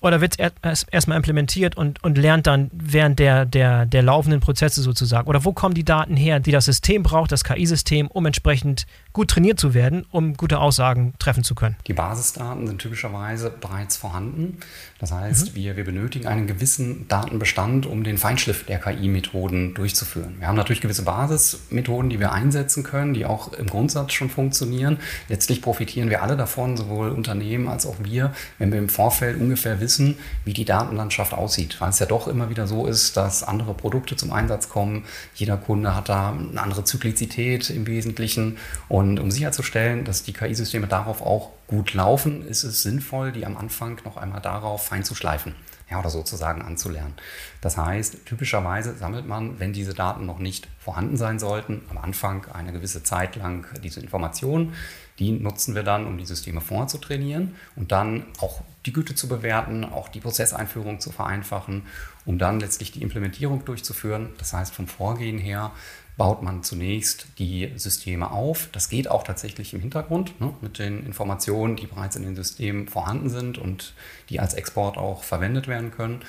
[0.02, 4.82] Oder wird es erstmal implementiert und, und lernt dann während der, der, der laufenden Prozesse
[4.82, 5.28] sozusagen?
[5.28, 9.30] Oder wo kommen die Daten her, die das System braucht, das KI-System, um entsprechend gut
[9.30, 11.76] trainiert zu werden, um gute Aussagen treffen zu können?
[11.88, 14.58] Die Basisdaten sind typischerweise bereits vorhanden.
[15.00, 15.56] Das heißt, mhm.
[15.56, 20.36] wir, wir benötigen einen gewissen Datenbestand, um den Feinschliff der KI-Methoden durchzuführen.
[20.40, 24.98] Wir haben natürlich gewisse Basismethoden, die wir einsetzen können, die auch im Grundsatz schon funktionieren.
[25.28, 29.80] Letztlich profitieren wir alle davon, sowohl Unternehmen als auch wir, wenn wir im Vorfeld ungefähr
[29.80, 31.82] wissen, wie die Datenlandschaft aussieht.
[31.82, 35.04] Weil es ja doch immer wieder so ist, dass andere Produkte zum Einsatz kommen.
[35.34, 38.58] Jeder Kunde hat da eine andere Zyklizität im Wesentlichen.
[38.88, 43.58] Und um sicherzustellen, dass die KI-Systeme darauf auch gut laufen, ist es sinnvoll, die am
[43.58, 45.56] Anfang noch einmal darauf fein zu schleifen
[45.92, 47.14] ja, oder sozusagen anzulernen.
[47.60, 52.46] Das heißt, typischerweise sammelt man, wenn diese Daten noch nicht vorhanden sein sollten, am Anfang
[52.54, 54.74] eine gewisse Zeit lang diese Informationen.
[55.20, 59.84] Die nutzen wir dann, um die Systeme vorzutrainieren und dann auch die Güte zu bewerten,
[59.84, 61.84] auch die Prozesseinführung zu vereinfachen,
[62.26, 64.30] um dann letztlich die Implementierung durchzuführen.
[64.40, 65.72] Das heißt, vom Vorgehen her
[66.22, 68.70] baut man zunächst die Systeme auf.
[68.74, 72.88] Das geht auch tatsächlich im Hintergrund ne, mit den Informationen, die bereits in den Systemen
[72.88, 73.96] vorhanden sind und
[74.30, 76.22] die als Export auch verwendet werden können.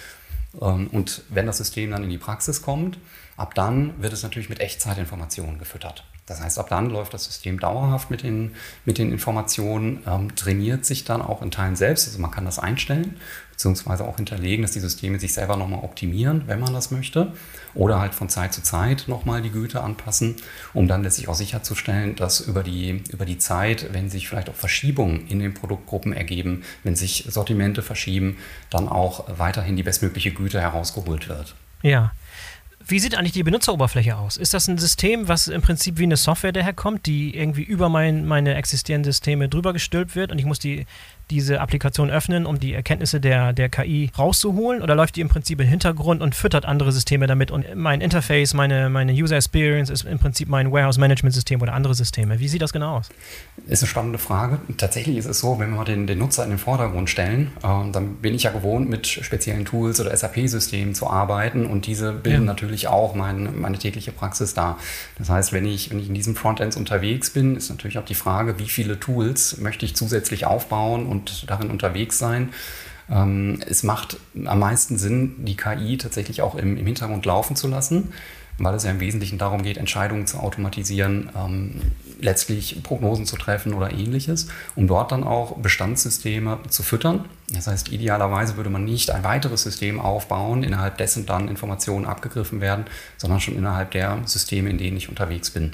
[0.62, 2.96] Ähm, und wenn das System dann in die Praxis kommt,
[3.36, 6.04] ab dann wird es natürlich mit Echtzeitinformationen gefüttert.
[6.24, 8.54] Das heißt, ab dann läuft das System dauerhaft mit den,
[8.86, 12.06] mit den Informationen, ähm, trainiert sich dann auch in Teilen selbst.
[12.06, 13.16] Also man kann das einstellen,
[13.62, 17.32] beziehungsweise auch hinterlegen, dass die Systeme sich selber nochmal optimieren, wenn man das möchte.
[17.74, 20.34] Oder halt von Zeit zu Zeit nochmal die Güte anpassen,
[20.74, 24.54] um dann letztlich auch sicherzustellen, dass über die, über die Zeit, wenn sich vielleicht auch
[24.54, 28.36] Verschiebungen in den Produktgruppen ergeben, wenn sich Sortimente verschieben,
[28.68, 31.54] dann auch weiterhin die bestmögliche Güte herausgeholt wird.
[31.82, 32.12] Ja.
[32.84, 34.36] Wie sieht eigentlich die Benutzeroberfläche aus?
[34.36, 38.26] Ist das ein System, was im Prinzip wie eine Software daherkommt, die irgendwie über mein,
[38.26, 40.84] meine existierenden Systeme drüber gestülpt wird und ich muss die
[41.32, 44.82] diese Applikation öffnen, um die Erkenntnisse der, der KI rauszuholen?
[44.82, 47.50] Oder läuft die im Prinzip im Hintergrund und füttert andere Systeme damit?
[47.50, 51.72] Und mein Interface, meine, meine User Experience ist im Prinzip mein Warehouse Management System oder
[51.72, 52.38] andere Systeme.
[52.38, 53.08] Wie sieht das genau aus?
[53.66, 54.58] Ist eine spannende Frage.
[54.76, 58.16] Tatsächlich ist es so, wenn wir den, den Nutzer in den Vordergrund stellen, äh, dann
[58.16, 62.52] bin ich ja gewohnt, mit speziellen Tools oder SAP-Systemen zu arbeiten und diese bilden ja.
[62.52, 64.78] natürlich auch mein, meine tägliche Praxis dar.
[65.18, 68.14] Das heißt, wenn ich, wenn ich in diesen Frontends unterwegs bin, ist natürlich auch die
[68.14, 72.50] Frage, wie viele Tools möchte ich zusätzlich aufbauen und und darin unterwegs sein.
[73.10, 77.68] Ähm, es macht am meisten Sinn, die KI tatsächlich auch im, im, Hintergrund laufen zu
[77.68, 78.12] lassen,
[78.58, 81.80] weil es ja im Wesentlichen darum geht, Entscheidungen zu automatisieren, ähm,
[82.20, 87.24] letztlich Prognosen zu treffen oder ähnliches, um dort dann auch Bestandssysteme zu füttern.
[87.50, 92.60] Das heißt, idealerweise würde man nicht ein weiteres System aufbauen, innerhalb dessen dann Informationen abgegriffen
[92.60, 92.84] werden,
[93.16, 95.72] sondern schon innerhalb der Systeme, in denen ich unterwegs bin.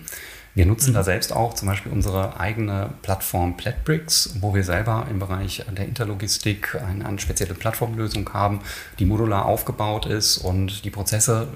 [0.59, 0.95] Wir nutzen mhm.
[0.95, 5.85] da selbst auch zum Beispiel unsere eigene Plattform Platbricks, wo wir selber im Bereich der
[5.85, 8.59] Interlogistik eine, eine spezielle Plattformlösung haben,
[8.99, 11.47] die modular aufgebaut ist und die Prozesse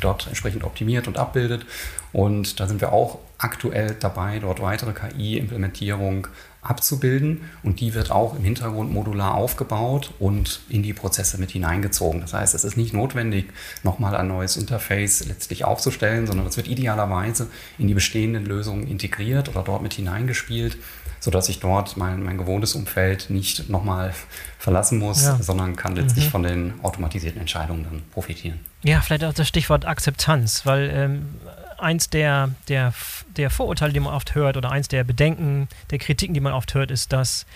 [0.00, 1.66] dort entsprechend optimiert und abbildet.
[2.12, 6.28] Und da sind wir auch aktuell dabei, dort weitere KI-Implementierung
[6.62, 12.20] abzubilden und die wird auch im Hintergrund modular aufgebaut und in die Prozesse mit hineingezogen.
[12.20, 13.46] Das heißt, es ist nicht notwendig,
[13.82, 17.48] nochmal ein neues Interface letztlich aufzustellen, sondern es wird idealerweise
[17.78, 20.78] in die bestehenden Lösungen integriert oder dort mit hineingespielt,
[21.18, 24.14] sodass ich dort mein, mein gewohntes Umfeld nicht nochmal
[24.58, 25.38] verlassen muss, ja.
[25.42, 26.30] sondern kann letztlich mhm.
[26.30, 28.60] von den automatisierten Entscheidungen dann profitieren.
[28.84, 31.26] Ja, vielleicht auch das Stichwort Akzeptanz, weil ähm,
[31.82, 32.94] eins der, der,
[33.36, 36.74] der Vorurteile, die man oft hört, oder eins der Bedenken, der Kritiken, die man oft
[36.74, 37.46] hört, ist, dass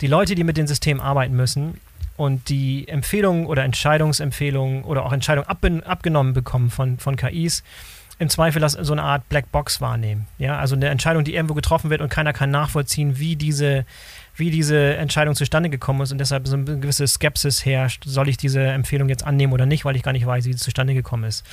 [0.00, 1.80] die Leute, die mit den Systemen arbeiten müssen
[2.16, 7.62] und die Empfehlungen oder Entscheidungsempfehlungen oder auch Entscheidungen ab, abgenommen bekommen von, von KIs,
[8.18, 10.26] im Zweifel das so eine Art Blackbox wahrnehmen.
[10.38, 13.84] Ja, also eine Entscheidung, die irgendwo getroffen wird und keiner kann nachvollziehen, wie diese,
[14.36, 18.36] wie diese Entscheidung zustande gekommen ist und deshalb so eine gewisse Skepsis herrscht, soll ich
[18.36, 21.24] diese Empfehlung jetzt annehmen oder nicht, weil ich gar nicht weiß, wie sie zustande gekommen
[21.24, 21.44] ist.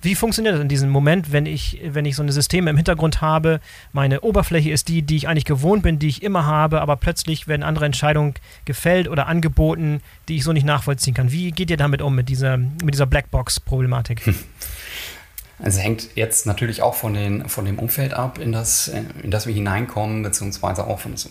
[0.00, 3.20] Wie funktioniert das in diesem Moment, wenn ich, wenn ich so eine Systeme im Hintergrund
[3.20, 3.60] habe,
[3.92, 7.48] meine Oberfläche ist die, die ich eigentlich gewohnt bin, die ich immer habe, aber plötzlich
[7.48, 8.34] werden andere Entscheidungen
[8.64, 11.32] gefällt oder angeboten, die ich so nicht nachvollziehen kann.
[11.32, 14.22] Wie geht ihr damit um, mit dieser, mit dieser Blackbox-Problematik?
[15.60, 18.88] Also es hängt jetzt natürlich auch von, den, von dem Umfeld ab, in das,
[19.22, 21.28] in das wir hineinkommen, beziehungsweise auch von das,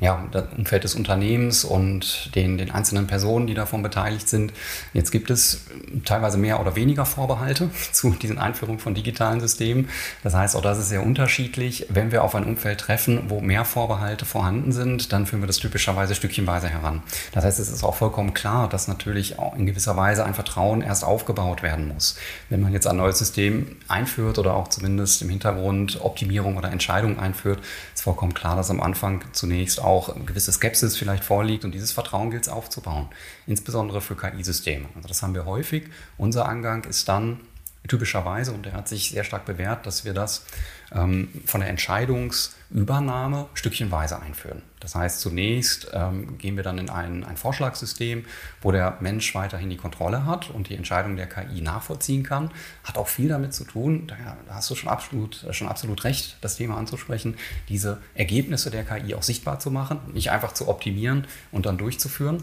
[0.00, 0.24] ja,
[0.56, 4.52] Umfeld des Unternehmens und den, den einzelnen Personen, die davon beteiligt sind.
[4.92, 5.62] Jetzt gibt es
[6.04, 9.88] teilweise mehr oder weniger Vorbehalte zu diesen Einführungen von digitalen Systemen.
[10.22, 11.86] Das heißt, auch das ist sehr unterschiedlich.
[11.88, 15.58] Wenn wir auf ein Umfeld treffen, wo mehr Vorbehalte vorhanden sind, dann führen wir das
[15.58, 17.02] typischerweise stückchenweise heran.
[17.32, 20.80] Das heißt, es ist auch vollkommen klar, dass natürlich auch in gewisser Weise ein Vertrauen
[20.80, 22.16] erst aufgebaut werden muss.
[22.50, 27.18] Wenn man jetzt ein neues System einführt oder auch zumindest im Hintergrund Optimierung oder Entscheidungen
[27.18, 27.60] einführt,
[27.94, 31.92] ist vollkommen klar, dass am Anfang zunächst auch eine gewisse Skepsis vielleicht vorliegt und dieses
[31.92, 33.08] Vertrauen gilt es aufzubauen,
[33.46, 34.86] insbesondere für KI-Systeme.
[34.96, 35.84] Also das haben wir häufig.
[36.16, 37.40] Unser Angang ist dann,
[37.88, 40.46] typischerweise, und der hat sich sehr stark bewährt, dass wir das
[40.94, 44.62] ähm, von der Entscheidungsübernahme stückchenweise einführen.
[44.80, 48.26] Das heißt, zunächst ähm, gehen wir dann in ein, ein Vorschlagssystem,
[48.60, 52.50] wo der Mensch weiterhin die Kontrolle hat und die Entscheidung der KI nachvollziehen kann.
[52.84, 54.16] Hat auch viel damit zu tun, da
[54.48, 57.36] hast du schon absolut, schon absolut recht, das Thema anzusprechen,
[57.68, 62.42] diese Ergebnisse der KI auch sichtbar zu machen, nicht einfach zu optimieren und dann durchzuführen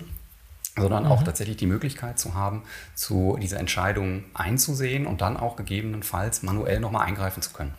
[0.77, 1.25] sondern auch mhm.
[1.25, 2.63] tatsächlich die Möglichkeit zu haben,
[2.95, 7.73] zu dieser Entscheidung einzusehen und dann auch gegebenenfalls manuell nochmal eingreifen zu können.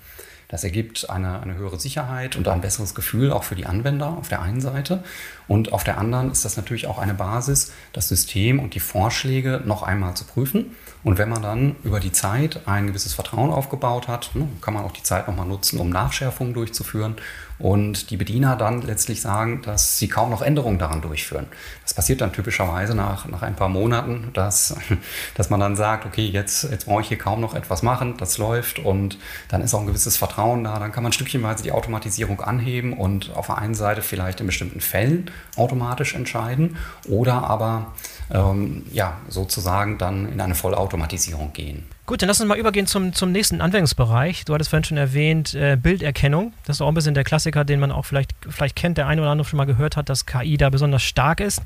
[0.53, 4.29] Das ergibt eine, eine höhere Sicherheit und ein besseres Gefühl auch für die Anwender auf
[4.29, 5.03] der einen Seite.
[5.49, 9.63] Und auf der anderen ist das natürlich auch eine Basis, das System und die Vorschläge
[9.65, 10.77] noch einmal zu prüfen.
[11.05, 14.85] Und wenn man dann über die Zeit ein gewisses Vertrauen aufgebaut hat, ne, kann man
[14.85, 17.17] auch die Zeit nochmal nutzen, um Nachschärfungen durchzuführen
[17.63, 21.47] und die Bediener dann letztlich sagen, dass sie kaum noch Änderungen daran durchführen.
[21.85, 24.75] Das passiert dann typischerweise nach, nach ein paar Monaten, dass,
[25.37, 28.37] dass man dann sagt, okay, jetzt, jetzt brauche ich hier kaum noch etwas machen, das
[28.37, 29.17] läuft und
[29.49, 30.81] dann ist auch ein gewisses Vertrauen da.
[30.81, 34.81] Dann kann man stückchenweise die Automatisierung anheben und auf der einen Seite vielleicht in bestimmten
[34.81, 36.77] Fällen automatisch entscheiden
[37.09, 37.93] oder aber
[38.33, 41.85] ähm, ja, sozusagen dann in eine Vollautomatisierung gehen.
[42.13, 44.45] Gut, dann lass uns mal übergehen zum, zum nächsten Anwendungsbereich.
[44.45, 46.53] Du hattest vorhin schon erwähnt, äh, Bilderkennung.
[46.67, 49.23] Das ist auch ein bisschen der Klassiker, den man auch vielleicht, vielleicht kennt, der eine
[49.23, 51.63] oder andere schon mal gehört hat, dass KI da besonders stark ist.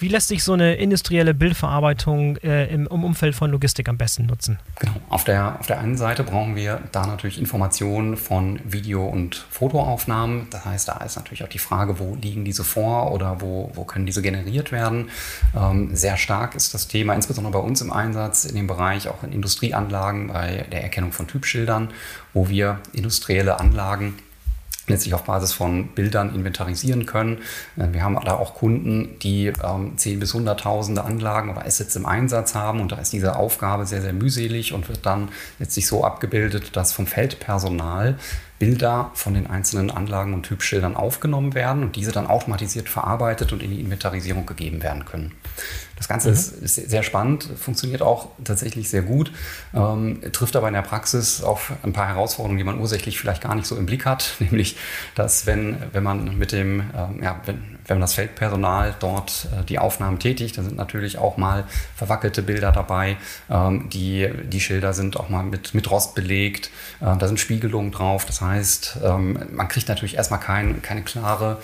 [0.00, 4.24] Wie lässt sich so eine industrielle Bildverarbeitung äh, im, im, Umfeld von Logistik am besten
[4.24, 4.58] nutzen?
[4.78, 4.94] Genau.
[5.10, 10.46] Auf der, auf der einen Seite brauchen wir da natürlich Informationen von Video- und Fotoaufnahmen.
[10.48, 13.84] Das heißt, da ist natürlich auch die Frage, wo liegen diese vor oder wo, wo
[13.84, 15.10] können diese generiert werden.
[15.54, 19.22] Ähm, sehr stark ist das Thema, insbesondere bei uns im Einsatz, in dem Bereich auch
[19.22, 21.90] in Industrieanlagen, bei der Erkennung von Typschildern,
[22.32, 24.14] wo wir industrielle Anlagen
[24.90, 27.38] letztlich auf Basis von Bildern inventarisieren können.
[27.76, 32.06] Äh, wir haben da auch Kunden, die ähm, 10 bis 100.000 Anlagen oder Assets im
[32.06, 36.04] Einsatz haben und da ist diese Aufgabe sehr, sehr mühselig und wird dann letztlich so
[36.04, 38.18] abgebildet, dass vom Feldpersonal
[38.60, 43.62] Bilder von den einzelnen Anlagen und Typschildern aufgenommen werden und diese dann automatisiert verarbeitet und
[43.62, 45.32] in die Inventarisierung gegeben werden können.
[46.00, 46.34] Das Ganze mhm.
[46.34, 49.30] ist, ist, sehr spannend, funktioniert auch tatsächlich sehr gut,
[49.74, 53.54] ähm, trifft aber in der Praxis auf ein paar Herausforderungen, die man ursächlich vielleicht gar
[53.54, 54.78] nicht so im Blick hat, nämlich,
[55.14, 59.78] dass wenn, wenn man mit dem, ähm, ja, wenn, wenn das Feldpersonal dort äh, die
[59.78, 61.64] Aufnahmen tätigt, dann sind natürlich auch mal
[61.96, 63.18] verwackelte Bilder dabei,
[63.50, 66.70] ähm, die, die Schilder sind auch mal mit, mit Rost belegt,
[67.02, 71.58] äh, da sind Spiegelungen drauf, das heißt, ähm, man kriegt natürlich erstmal kein, keine klare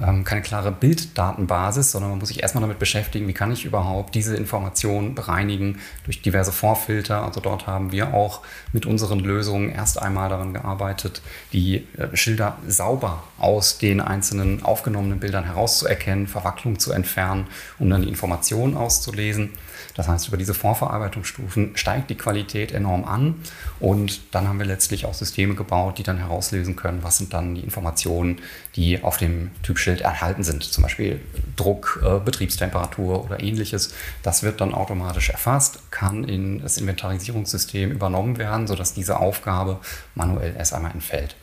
[0.00, 4.14] ähm, keine klare Bilddatenbasis, sondern man muss sich erstmal damit beschäftigen, wie kann ich überhaupt
[4.14, 7.24] diese Informationen bereinigen durch diverse Vorfilter.
[7.24, 12.58] Also dort haben wir auch mit unseren Lösungen erst einmal daran gearbeitet, die äh, Schilder
[12.68, 17.46] sauber aus den einzelnen aufgenommenen Bildern herauszuerkennen, Verwacklung zu entfernen,
[17.78, 19.52] um dann die Informationen auszulesen.
[19.96, 23.36] Das heißt, über diese Vorverarbeitungsstufen steigt die Qualität enorm an
[23.80, 27.54] und dann haben wir letztlich auch Systeme gebaut, die dann herauslösen können, was sind dann
[27.54, 28.40] die Informationen,
[28.76, 30.62] die auf dem Typschild erhalten sind.
[30.62, 31.20] Zum Beispiel
[31.56, 33.94] Druck, äh, Betriebstemperatur oder ähnliches.
[34.22, 39.80] Das wird dann automatisch erfasst, kann in das Inventarisierungssystem übernommen werden, sodass diese Aufgabe
[40.14, 41.36] manuell erst einmal entfällt.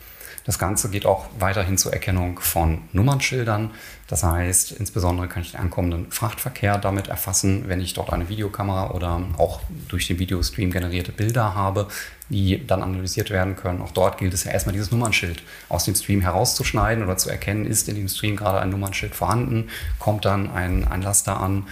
[0.44, 3.70] Das Ganze geht auch weiterhin zur Erkennung von Nummernschildern.
[4.06, 8.90] Das heißt, insbesondere kann ich den ankommenden Frachtverkehr damit erfassen, wenn ich dort eine Videokamera
[8.90, 11.88] oder auch durch den Videostream generierte Bilder habe,
[12.28, 13.80] die dann analysiert werden können.
[13.80, 17.66] Auch dort gilt es ja erstmal, dieses Nummernschild aus dem Stream herauszuschneiden oder zu erkennen,
[17.66, 21.66] ist in dem Stream gerade ein Nummernschild vorhanden, kommt dann ein, ein Laster an,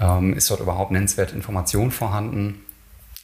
[0.00, 2.62] ähm, ist dort überhaupt nennenswerte Information vorhanden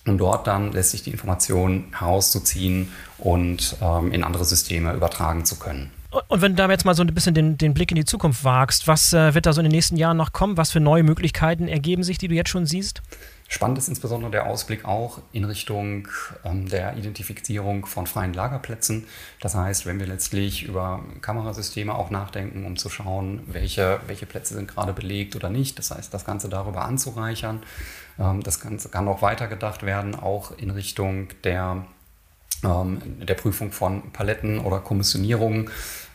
[0.06, 5.58] und dort dann lässt sich die Information herauszuziehen und ähm, in andere Systeme übertragen zu
[5.58, 5.90] können.
[6.10, 8.42] Und wenn du da jetzt mal so ein bisschen den, den Blick in die Zukunft
[8.42, 10.56] wagst, was äh, wird da so in den nächsten Jahren noch kommen?
[10.56, 13.00] Was für neue Möglichkeiten ergeben sich, die du jetzt schon siehst?
[13.46, 16.08] Spannend ist insbesondere der Ausblick auch in Richtung
[16.44, 19.06] ähm, der Identifizierung von freien Lagerplätzen.
[19.40, 24.54] Das heißt, wenn wir letztlich über Kamerasysteme auch nachdenken, um zu schauen, welche, welche Plätze
[24.54, 25.78] sind gerade belegt oder nicht.
[25.78, 27.62] Das heißt, das Ganze darüber anzureichern.
[28.20, 31.84] Ähm, das Ganze kann auch weitergedacht werden, auch in Richtung der,
[32.62, 35.70] der Prüfung von Paletten oder Kommissionierungen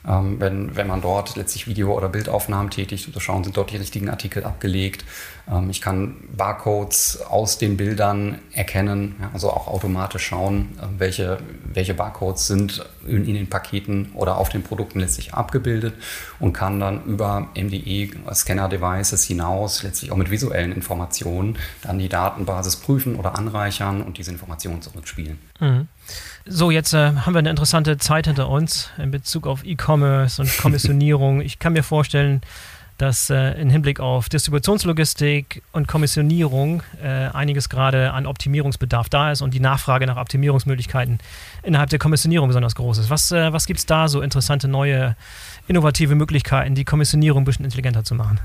[0.08, 3.78] ähm, wenn, wenn man dort letztlich Video- oder Bildaufnahmen tätigt, zu schauen, sind dort die
[3.78, 5.04] richtigen Artikel abgelegt.
[5.52, 11.94] Ähm, ich kann Barcodes aus den Bildern erkennen, also auch automatisch schauen, äh, welche, welche
[11.94, 15.96] Barcodes sind in, in, den Paketen oder auf den Produkten letztlich abgebildet
[16.40, 23.16] und kann dann über MDE-Scanner-Devices hinaus letztlich auch mit visuellen Informationen dann die Datenbasis prüfen
[23.16, 25.40] oder anreichern und diese Informationen zurückspielen.
[25.60, 25.88] Mhm.
[26.48, 30.56] So, jetzt äh, haben wir eine interessante Zeit hinter uns in Bezug auf E-Commerce und
[30.60, 31.42] Kommissionierung.
[31.42, 32.42] ich kann mir vorstellen,
[33.00, 39.42] dass äh, im Hinblick auf Distributionslogistik und Kommissionierung äh, einiges gerade an Optimierungsbedarf da ist
[39.42, 41.18] und die Nachfrage nach Optimierungsmöglichkeiten
[41.64, 43.10] innerhalb der Kommissionierung besonders groß ist.
[43.10, 45.16] Was, äh, was gibt es da so interessante neue
[45.68, 48.40] innovative Möglichkeiten, die Kommissionierung ein bisschen intelligenter zu machen?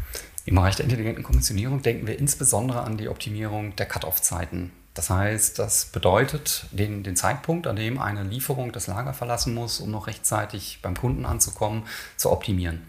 [0.46, 4.72] Im Bereich der intelligenten Kommissionierung denken wir insbesondere an die Optimierung der Cut-off-Zeiten.
[4.94, 9.78] Das heißt, das bedeutet den, den Zeitpunkt, an dem eine Lieferung das Lager verlassen muss,
[9.78, 11.84] um noch rechtzeitig beim Kunden anzukommen,
[12.16, 12.82] zu optimieren.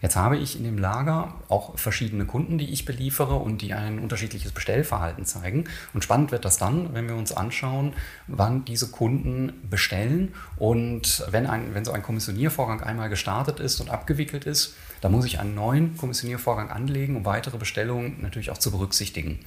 [0.00, 3.98] Jetzt habe ich in dem Lager auch verschiedene Kunden, die ich beliefere und die ein
[3.98, 5.64] unterschiedliches Bestellverhalten zeigen.
[5.92, 7.94] Und spannend wird das dann, wenn wir uns anschauen,
[8.28, 10.34] wann diese Kunden bestellen.
[10.56, 15.24] Und wenn, ein, wenn so ein Kommissioniervorgang einmal gestartet ist und abgewickelt ist, dann muss
[15.24, 19.40] ich einen neuen Kommissioniervorgang anlegen, um weitere Bestellungen natürlich auch zu berücksichtigen.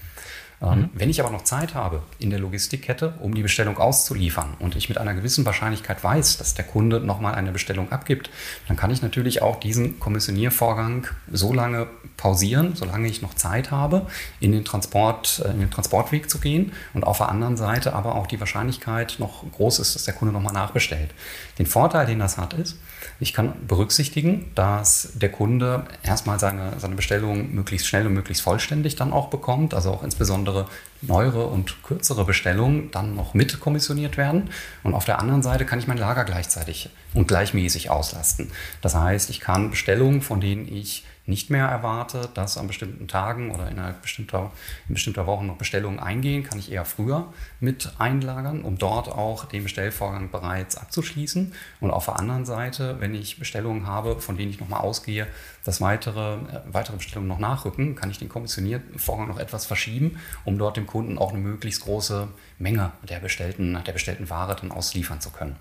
[0.61, 0.89] Ähm, mhm.
[0.93, 4.89] Wenn ich aber noch Zeit habe in der Logistikkette, um die Bestellung auszuliefern und ich
[4.89, 8.29] mit einer gewissen Wahrscheinlichkeit weiß, dass der Kunde nochmal eine Bestellung abgibt,
[8.67, 14.07] dann kann ich natürlich auch diesen Kommissioniervorgang so lange pausieren, solange ich noch Zeit habe,
[14.39, 18.15] in den, Transport, äh, in den Transportweg zu gehen und auf der anderen Seite aber
[18.15, 21.11] auch die Wahrscheinlichkeit noch groß ist, dass der Kunde nochmal nachbestellt.
[21.57, 22.77] Den Vorteil, den das hat, ist,
[23.21, 28.95] ich kann berücksichtigen, dass der Kunde erstmal seine, seine Bestellung möglichst schnell und möglichst vollständig
[28.95, 30.67] dann auch bekommt, also auch insbesondere
[31.03, 34.49] neuere und kürzere Bestellungen dann noch mitkommissioniert werden.
[34.81, 38.51] Und auf der anderen Seite kann ich mein Lager gleichzeitig und gleichmäßig auslasten.
[38.81, 43.51] Das heißt, ich kann Bestellungen, von denen ich nicht mehr erwarte, dass an bestimmten Tagen
[43.51, 44.51] oder innerhalb bestimmter,
[44.87, 49.45] in bestimmter Wochen noch Bestellungen eingehen, kann ich eher früher mit einlagern, um dort auch
[49.45, 51.53] den Bestellvorgang bereits abzuschließen.
[51.79, 55.25] Und auf der anderen Seite, wenn ich Bestellungen habe, von denen ich nochmal ausgehe,
[55.63, 60.19] dass weitere, äh, weitere Bestellungen noch nachrücken, kann ich den kommissionierten Vorgang noch etwas verschieben,
[60.45, 62.27] um dort dem Kunden auch eine möglichst große
[62.59, 65.55] Menge der bestellten, der bestellten Ware dann ausliefern zu können.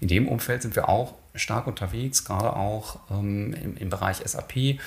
[0.00, 4.78] In dem Umfeld sind wir auch stark unterwegs, gerade auch ähm, im, im, Bereich SAP.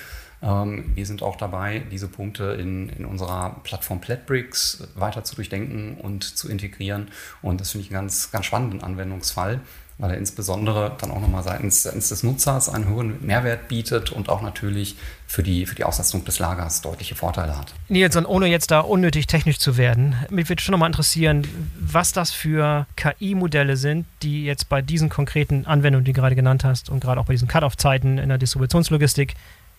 [0.42, 5.96] Ähm, wir sind auch dabei, diese Punkte in, in unserer Plattform Platbricks weiter zu durchdenken
[5.96, 7.08] und zu integrieren.
[7.42, 9.60] Und das finde ich einen ganz, ganz spannenden Anwendungsfall,
[9.98, 14.30] weil er insbesondere dann auch nochmal seitens, seitens des Nutzers einen hohen Mehrwert bietet und
[14.30, 17.74] auch natürlich für die, für die Auslastung des Lagers deutliche Vorteile hat.
[17.88, 21.46] Nils, und ohne jetzt da unnötig technisch zu werden, mich würde schon nochmal interessieren,
[21.78, 26.64] was das für KI-Modelle sind, die jetzt bei diesen konkreten Anwendungen, die du gerade genannt
[26.64, 29.34] hast und gerade auch bei diesen Cut-off-Zeiten in der Distributionslogistik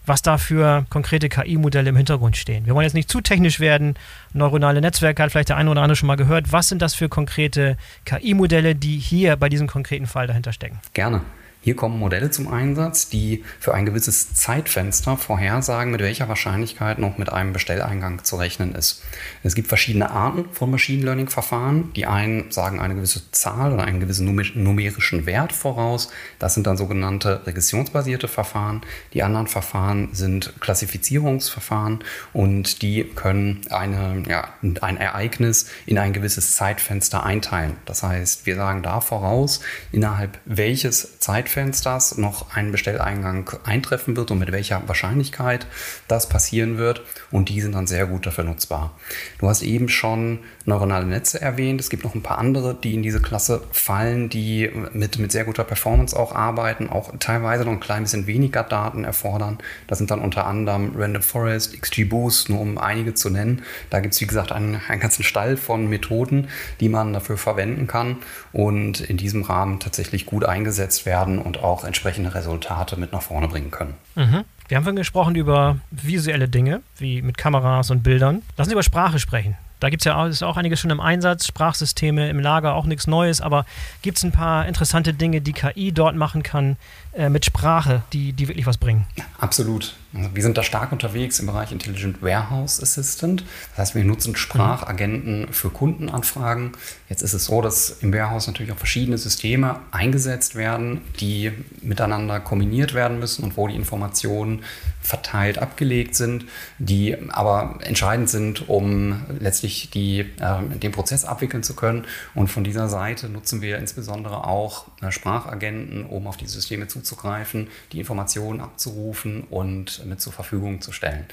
[0.06, 2.66] was da für konkrete KI-Modelle im Hintergrund stehen.
[2.66, 3.96] Wir wollen jetzt nicht zu technisch werden.
[4.34, 6.52] Neuronale Netzwerke hat vielleicht der eine oder andere schon mal gehört.
[6.52, 10.80] Was sind das für konkrete KI-Modelle, die hier bei diesem konkreten Fall dahinter stecken?
[10.94, 11.22] Gerne.
[11.64, 17.20] Hier kommen Modelle zum Einsatz, die für ein gewisses Zeitfenster vorhersagen, mit welcher Wahrscheinlichkeit noch
[17.20, 19.04] mit einem Bestelleingang zu rechnen ist.
[19.44, 21.94] Es gibt verschiedene Arten von Machine Learning Verfahren.
[21.94, 26.10] Die einen sagen eine gewisse Zahl oder einen gewissen numerischen Wert voraus.
[26.40, 28.82] Das sind dann sogenannte regressionsbasierte Verfahren.
[29.14, 32.00] Die anderen Verfahren sind Klassifizierungsverfahren
[32.34, 34.48] und die können eine, ja,
[34.82, 37.76] ein Ereignis in ein gewisses Zeitfenster einteilen.
[37.86, 39.60] Das heißt, wir sagen da voraus,
[39.92, 45.68] innerhalb welches Zeitfenster Zeitfensters noch ein Bestelleingang eintreffen wird und mit welcher Wahrscheinlichkeit
[46.08, 47.02] das passieren wird.
[47.30, 48.98] Und die sind dann sehr gut dafür nutzbar.
[49.38, 51.80] Du hast eben schon neuronale Netze erwähnt.
[51.80, 55.46] Es gibt noch ein paar andere, die in diese Klasse fallen, die mit, mit sehr
[55.46, 59.58] guter Performance auch arbeiten, auch teilweise noch ein klein bisschen weniger Daten erfordern.
[59.88, 63.64] Das sind dann unter anderem Random Forest, XGBoost, nur um einige zu nennen.
[63.90, 66.48] Da gibt es, wie gesagt, einen, einen ganzen Stall von Methoden,
[66.80, 68.18] die man dafür verwenden kann
[68.54, 73.48] und in diesem Rahmen tatsächlich gut eingesetzt werden und auch entsprechende Resultate mit nach vorne
[73.48, 73.96] bringen können.
[74.16, 74.44] Mhm.
[74.68, 78.42] Wir haben vorhin gesprochen über visuelle Dinge, wie mit Kameras und Bildern.
[78.56, 79.58] Lass uns über Sprache sprechen.
[79.82, 82.86] Da gibt es ja auch, ist auch einiges schon im Einsatz, Sprachsysteme im Lager, auch
[82.86, 83.66] nichts Neues, aber
[84.04, 86.78] gibt es ein paar interessante Dinge, die KI dort machen kann
[87.14, 89.06] äh, mit Sprache, die, die wirklich was bringen?
[89.38, 89.96] Absolut.
[90.14, 93.46] Wir sind da stark unterwegs im Bereich Intelligent Warehouse Assistant.
[93.72, 96.72] Das heißt, wir nutzen Sprachagenten für Kundenanfragen.
[97.08, 102.42] Jetzt ist es so, dass im Warehouse natürlich auch verschiedene Systeme eingesetzt werden, die miteinander
[102.42, 104.64] kombiniert werden müssen und wo die Informationen
[105.02, 106.46] verteilt abgelegt sind,
[106.78, 112.06] die aber entscheidend sind, um letztlich die, äh, den Prozess abwickeln zu können.
[112.36, 117.68] Und von dieser Seite nutzen wir insbesondere auch äh, Sprachagenten, um auf die Systeme zuzugreifen,
[117.92, 121.26] die Informationen abzurufen und mit zur Verfügung zu stellen.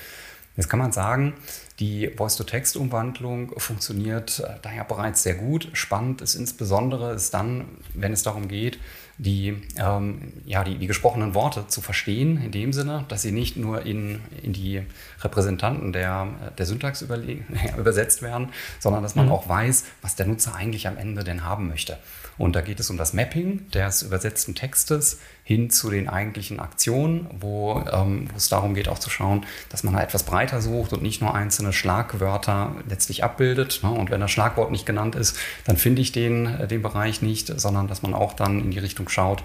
[0.56, 1.34] Jetzt kann man sagen,
[1.78, 5.68] Die Voice-to-Text-Umwandlung funktioniert äh, daher bereits sehr gut.
[5.74, 8.80] Spannend ist insbesondere ist dann, wenn es darum geht,
[9.16, 13.56] die, ähm, ja, die, die, gesprochenen Worte zu verstehen, in dem Sinne, dass sie nicht
[13.56, 14.82] nur in, in die
[15.20, 16.26] Repräsentanten der,
[16.58, 17.02] der Syntax
[17.78, 18.48] übersetzt werden,
[18.80, 19.32] sondern dass man mhm.
[19.32, 21.98] auch weiß, was der Nutzer eigentlich am Ende denn haben möchte.
[22.38, 27.26] Und da geht es um das Mapping des übersetzten Textes hin zu den eigentlichen Aktionen,
[27.40, 30.92] wo, ähm, wo es darum geht, auch zu schauen, dass man da etwas breiter sucht
[30.92, 33.80] und nicht nur einzelne Schlagwörter letztlich abbildet.
[33.82, 33.90] Ne?
[33.90, 37.48] Und wenn das Schlagwort nicht genannt ist, dann finde ich den, äh, den Bereich nicht,
[37.60, 39.42] sondern dass man auch dann in die Richtung schaut,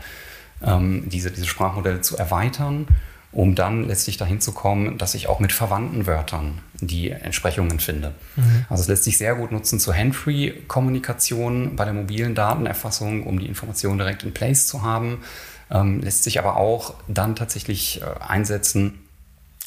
[0.61, 2.87] ähm, diese, diese Sprachmodelle zu erweitern
[3.33, 8.13] um dann letztlich dahin zu kommen, dass ich auch mit verwandten Wörtern die Entsprechungen finde.
[8.35, 8.65] Mhm.
[8.69, 13.47] Also es lässt sich sehr gut nutzen zur Handfree-Kommunikation bei der mobilen Datenerfassung, um die
[13.47, 15.23] Information direkt in Place zu haben.
[15.71, 18.99] Ähm, lässt sich aber auch dann tatsächlich äh, einsetzen,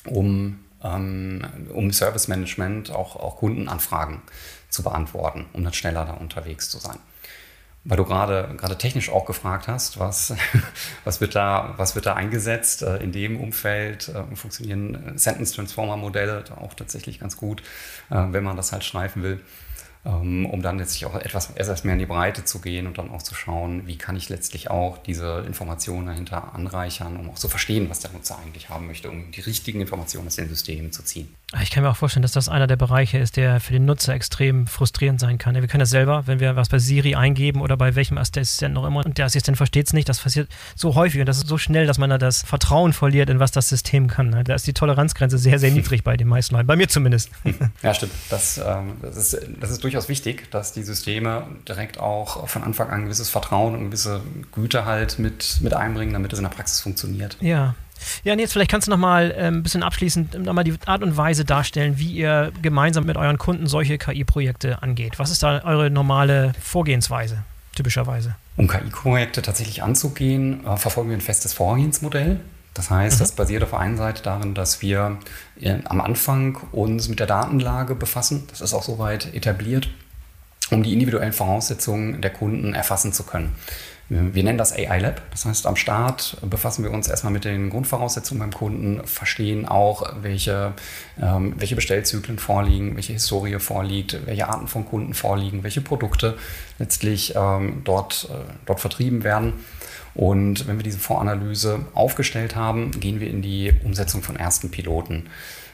[0.05, 1.45] um, ähm,
[1.75, 4.23] um Service Management, auch, auch Kundenanfragen
[4.71, 6.99] zu beantworten, um dann schneller da unterwegs zu sein
[7.89, 10.35] weil du gerade gerade technisch auch gefragt hast, was,
[11.05, 12.83] was, wird, da, was wird da eingesetzt.
[12.83, 17.63] Äh, in dem Umfeld äh, funktionieren Sentence Transformer Modelle auch tatsächlich ganz gut,
[18.11, 19.41] äh, wenn man das halt schreiben will.
[20.07, 23.11] Ähm, um dann letztlich auch etwas, etwas mehr in die Breite zu gehen und dann
[23.11, 27.49] auch zu schauen, wie kann ich letztlich auch diese Informationen dahinter anreichern, um auch zu
[27.49, 31.03] verstehen, was der Nutzer eigentlich haben möchte, um die richtigen Informationen aus den Systemen zu
[31.03, 31.35] ziehen.
[31.53, 33.85] Ah, ich kann mir auch vorstellen, dass das einer der Bereiche ist, der für den
[33.85, 35.55] Nutzer extrem frustrierend sein kann.
[35.55, 38.85] Wir können das selber, wenn wir was bei Siri eingeben oder bei welchem Assistent noch
[38.85, 41.59] immer und der Assistent versteht es nicht, das passiert so häufig und das ist so
[41.59, 44.45] schnell, dass man da das Vertrauen verliert, in was das System kann.
[44.45, 47.31] Da ist die Toleranzgrenze sehr, sehr niedrig bei den meisten Leuten, bei mir zumindest.
[47.83, 48.13] Ja, stimmt.
[48.31, 52.63] Das, ähm, das, ist, das ist durchaus durchaus wichtig, dass die Systeme direkt auch von
[52.63, 54.21] Anfang an ein gewisses Vertrauen und gewisse
[54.53, 57.37] Güte halt mit, mit einbringen, damit es in der Praxis funktioniert.
[57.41, 57.75] Ja.
[58.25, 61.03] Ja, Nils, vielleicht kannst du noch mal äh, ein bisschen abschließend noch mal die Art
[61.03, 65.19] und Weise darstellen, wie ihr gemeinsam mit euren Kunden solche KI-Projekte angeht.
[65.19, 67.39] Was ist da eure normale Vorgehensweise,
[67.75, 68.37] typischerweise?
[68.59, 72.41] Um KI-Projekte tatsächlich anzugehen, äh, verfolgen wir ein festes Vorgehensmodell.
[72.77, 73.21] Das heißt, mhm.
[73.21, 75.19] das basiert auf der einen Seite darin, dass wir
[75.59, 78.45] äh, am Anfang uns mit der Datenlage befassen.
[78.51, 79.89] Das ist auch soweit etabliert,
[80.71, 83.55] um die individuellen Voraussetzungen der Kunden erfassen zu können.
[84.09, 85.21] Wir nennen das AI Lab.
[85.33, 90.15] Das heißt, am Start befassen wir uns erstmal mit den Grundvoraussetzungen beim Kunden, verstehen auch,
[90.23, 90.75] welche,
[91.21, 96.39] ähm, welche Bestellzyklen vorliegen, welche Historie vorliegt, welche Arten von Kunden vorliegen, welche Produkte
[96.79, 99.55] letztlich ähm, dort, äh, dort vertrieben werden
[100.17, 105.29] und wenn wir diese Voranalyse aufgestellt haben, gehen wir in die Umsetzung von ersten Piloten.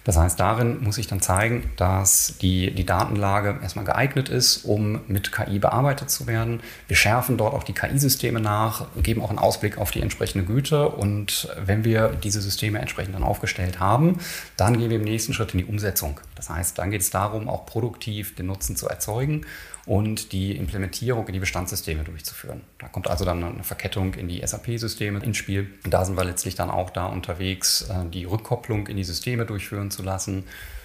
[0.05, 5.00] Das heißt, darin muss ich dann zeigen, dass die, die Datenlage erstmal geeignet ist, um
[5.07, 6.61] mit KI bearbeitet zu werden.
[6.88, 10.88] Wir schärfen dort auch die KI-Systeme nach, geben auch einen Ausblick auf die entsprechende Güte.
[10.88, 14.18] Und wenn wir diese Systeme entsprechend dann aufgestellt haben,
[14.57, 16.18] dann gehen wir im nächsten Schritt in die Umsetzung.
[16.34, 19.46] Das heißt, dann geht es darum, auch produktiv den Nutzen zu erzeugen
[19.86, 22.62] und die Implementierung in die Bestandssysteme durchzuführen.
[22.78, 25.68] Da kommt also dann eine Verkettung in die SAP-Systeme ins Spiel.
[25.84, 29.44] Und da sind wir letztlich dann auch da unterwegs, äh, die Rückkopplung in die Systeme
[29.44, 30.44] durchführen zu lassen,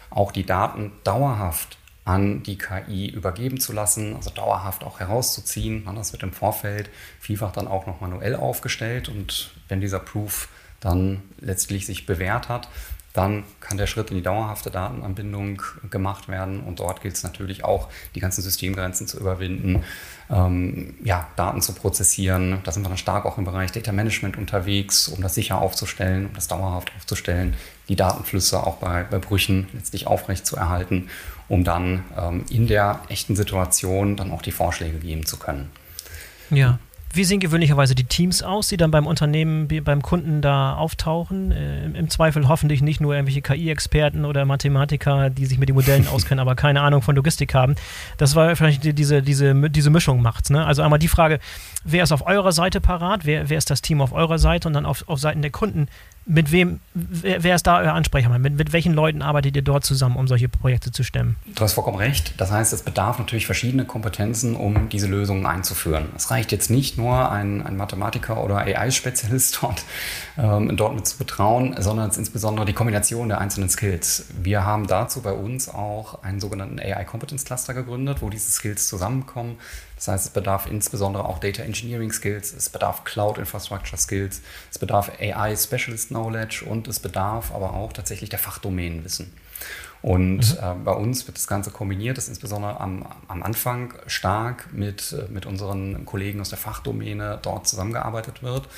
[0.09, 5.87] auch die Daten dauerhaft an die KI übergeben zu lassen, also dauerhaft auch herauszuziehen.
[5.93, 6.89] Das wird im Vorfeld
[7.19, 10.47] vielfach dann auch noch manuell aufgestellt und wenn dieser Proof
[10.79, 12.69] dann letztlich sich bewährt hat,
[13.18, 16.59] dann kann der Schritt in die dauerhafte Datenanbindung gemacht werden.
[16.59, 19.84] Und dort gilt es natürlich auch, die ganzen Systemgrenzen zu überwinden,
[20.30, 22.59] ähm, ja, Daten zu prozessieren.
[22.63, 26.28] Da sind wir dann stark auch im Bereich Data Management unterwegs, um das sicher aufzustellen,
[26.28, 27.55] um das dauerhaft aufzustellen,
[27.89, 31.09] die Datenflüsse auch bei, bei Brüchen letztlich aufrecht zu erhalten,
[31.47, 35.72] um dann ähm, in der echten Situation dann auch die Vorschläge geben zu können.
[36.49, 36.78] Ja.
[37.18, 41.51] Wie sehen gewöhnlicherweise die Teams aus, die dann beim Unternehmen, beim Kunden da auftauchen?
[41.51, 46.07] Äh, Im Zweifel hoffentlich nicht nur irgendwelche KI-Experten oder Mathematiker, die sich mit den Modellen
[46.13, 47.74] auskennen, aber keine Ahnung von Logistik haben.
[48.18, 50.51] Das war vielleicht die, diese, diese, diese Mischung macht's.
[50.51, 50.63] Ne?
[50.63, 51.39] Also einmal die Frage,
[51.84, 53.26] wer ist auf eurer Seite parat?
[53.26, 54.68] Wer, wer ist das Team auf eurer Seite?
[54.68, 55.88] Und dann auf, auf Seiten der Kunden,
[56.28, 58.38] mit wem, wer, wer, ist da euer Ansprechpartner?
[58.38, 61.38] Mit, mit welchen Leuten arbeitet ihr dort zusammen, um solche Projekte zu stemmen?
[61.55, 62.34] Du hast vollkommen recht.
[62.38, 66.09] Das heißt, es bedarf natürlich verschiedene Kompetenzen, um diese Lösungen einzuführen.
[66.15, 69.86] Es reicht jetzt nicht nur, ein, ein Mathematiker oder AI-Spezialist dort,
[70.38, 74.25] ähm, dort mit zu betrauen, sondern es ist insbesondere die Kombination der einzelnen Skills.
[74.41, 78.88] Wir haben dazu bei uns auch einen sogenannten AI Competence Cluster gegründet, wo diese Skills
[78.88, 79.57] zusammenkommen.
[79.97, 84.41] Das heißt, es bedarf insbesondere auch Data Engineering Skills, es bedarf Cloud Infrastructure Skills,
[84.71, 89.33] es bedarf AI Specialist Knowledge und es bedarf aber auch tatsächlich der Fachdomänenwissen.
[90.03, 90.57] Und mhm.
[90.61, 95.31] äh, bei uns wird das Ganze kombiniert, das insbesondere am, am Anfang stark mit, äh,
[95.31, 98.69] mit unseren Kollegen aus der Fachdomäne dort zusammengearbeitet wird.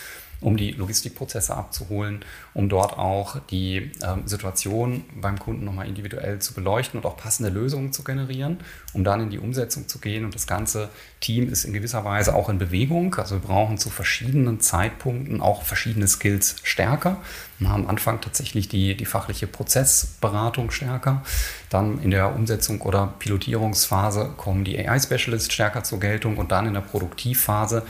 [0.42, 2.24] Um die Logistikprozesse abzuholen,
[2.54, 7.50] um dort auch die ähm, Situation beim Kunden nochmal individuell zu beleuchten und auch passende
[7.50, 8.60] Lösungen zu generieren,
[8.94, 10.24] um dann in die Umsetzung zu gehen.
[10.24, 13.16] Und das ganze Team ist in gewisser Weise auch in Bewegung.
[13.16, 17.18] Also wir brauchen zu verschiedenen Zeitpunkten auch verschiedene Skills stärker.
[17.60, 21.24] Wir haben am Anfang tatsächlich die, die fachliche Prozessberatung stärker.
[21.70, 26.74] Dann in der Umsetzung oder Pilotierungsphase kommen die AI-Specialists stärker zur Geltung und dann in
[26.74, 27.84] der Produktivphase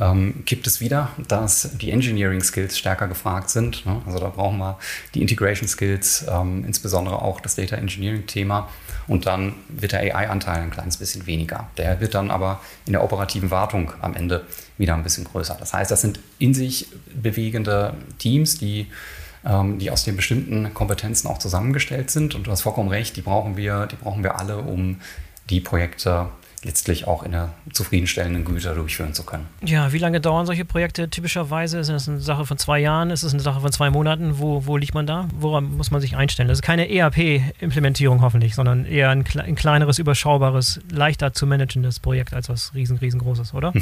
[0.00, 3.84] ähm, gibt es wieder, dass die Engineering Skills stärker gefragt sind.
[3.86, 4.02] Ne?
[4.06, 4.78] Also da brauchen wir
[5.14, 8.68] die Integration Skills, ähm, insbesondere auch das Data Engineering Thema.
[9.06, 11.68] Und dann wird der AI-Anteil ein kleines bisschen weniger.
[11.76, 14.44] Der wird dann aber in der operativen Wartung am Ende
[14.78, 15.56] wieder ein bisschen größer.
[15.58, 18.88] Das heißt, das sind in sich bewegende Teams, die
[19.46, 22.34] ähm, die aus den bestimmten Kompetenzen auch zusammengestellt sind.
[22.34, 25.00] Und du hast vollkommen recht, die brauchen wir, die brauchen wir alle, um
[25.50, 26.26] die Projekte
[26.66, 29.46] letztlich auch in einer zufriedenstellenden Güte durchführen zu können.
[29.64, 31.78] Ja, wie lange dauern solche Projekte typischerweise?
[31.78, 33.10] Ist das eine Sache von zwei Jahren?
[33.10, 34.38] Ist es eine Sache von zwei Monaten?
[34.38, 35.28] Wo, wo liegt man da?
[35.38, 36.48] Woran muss man sich einstellen?
[36.48, 42.34] Das ist keine ERP-Implementierung hoffentlich, sondern eher ein, ein, kleineres, überschaubares, leichter zu managendes Projekt
[42.34, 43.72] als was riesen, riesengroßes, oder?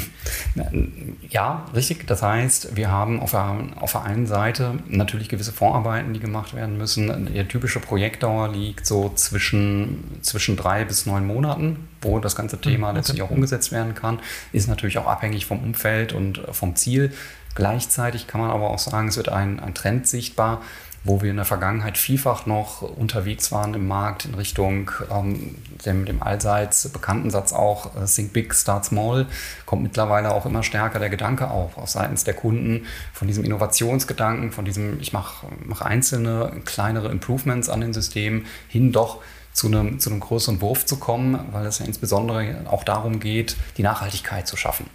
[1.29, 2.05] Ja, richtig.
[2.07, 6.53] Das heißt, wir haben auf der, auf der einen Seite natürlich gewisse Vorarbeiten, die gemacht
[6.53, 7.33] werden müssen.
[7.33, 12.89] Die typische Projektdauer liegt so zwischen, zwischen drei bis neun Monaten wo das ganze Thema
[12.89, 12.97] okay.
[12.97, 14.19] letztlich auch umgesetzt werden kann,
[14.53, 17.11] ist natürlich auch abhängig vom Umfeld und vom Ziel.
[17.55, 20.61] Gleichzeitig kann man aber auch sagen, es wird ein, ein Trend sichtbar,
[21.05, 26.05] wo wir in der Vergangenheit vielfach noch unterwegs waren im Markt in Richtung ähm, dem,
[26.05, 29.27] dem allseits bekannten Satz auch äh, Think Big, Start Small,
[29.67, 34.51] kommt mittlerweile auch immer stärker der Gedanke auf, auch seitens der Kunden von diesem Innovationsgedanken,
[34.51, 39.21] von diesem, ich mache mach einzelne kleinere Improvements an den Systemen hin doch
[39.55, 43.55] zu einem, zu einem größeren Wurf zu kommen, weil es ja insbesondere auch darum geht,
[43.77, 44.85] die Nachhaltigkeit zu schaffen.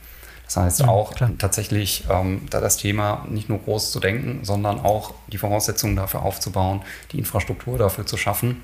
[0.44, 1.30] Das heißt ja, auch klar.
[1.38, 6.22] tatsächlich ähm, da das Thema nicht nur groß zu denken, sondern auch die Voraussetzungen dafür
[6.22, 6.82] aufzubauen,
[7.12, 8.60] die Infrastruktur dafür zu schaffen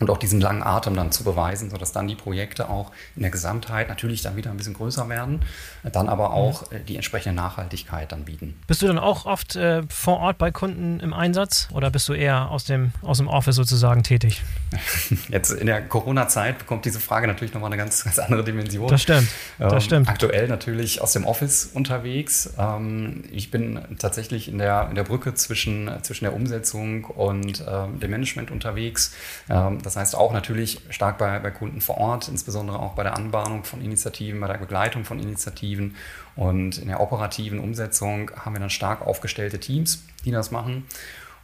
[0.00, 3.30] und auch diesen langen Atem dann zu beweisen, sodass dann die Projekte auch in der
[3.30, 5.42] Gesamtheit natürlich dann wieder ein bisschen größer werden,
[5.84, 6.86] dann aber auch mhm.
[6.86, 8.58] die entsprechende Nachhaltigkeit dann bieten.
[8.66, 12.14] Bist du dann auch oft äh, vor Ort bei Kunden im Einsatz oder bist du
[12.14, 14.42] eher aus dem, aus dem Office sozusagen tätig?
[15.28, 18.88] Jetzt in der Corona-Zeit bekommt diese Frage natürlich nochmal eine ganz, ganz andere Dimension.
[18.88, 19.28] Das stimmt,
[19.58, 20.08] das ähm, stimmt.
[20.08, 22.54] Aktuell natürlich aus dem Office unterwegs.
[22.58, 28.00] Ähm, ich bin tatsächlich in der, in der Brücke zwischen, zwischen der Umsetzung und ähm,
[28.00, 29.12] dem Management unterwegs.
[29.50, 33.16] Ähm, das heißt auch natürlich stark bei, bei Kunden vor Ort, insbesondere auch bei der
[33.16, 35.96] Anbahnung von Initiativen, bei der Begleitung von Initiativen.
[36.36, 40.86] Und in der operativen Umsetzung haben wir dann stark aufgestellte Teams, die das machen.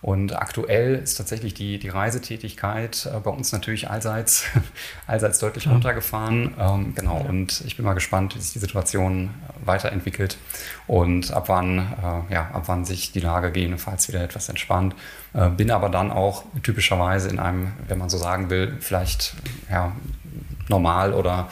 [0.06, 4.44] Und aktuell ist tatsächlich die, die Reisetätigkeit äh, bei uns natürlich allseits,
[5.08, 5.72] allseits deutlich ja.
[5.72, 6.54] runtergefahren.
[6.60, 7.28] Ähm, genau, ja.
[7.28, 10.38] und ich bin mal gespannt, wie sich die Situation äh, weiterentwickelt
[10.86, 14.94] und ab wann, äh, ja, ab wann sich die Lage gegebenenfalls wieder etwas entspannt.
[15.34, 19.34] Äh, bin aber dann auch typischerweise in einem, wenn man so sagen will, vielleicht
[19.68, 19.90] ja,
[20.68, 21.48] normal oder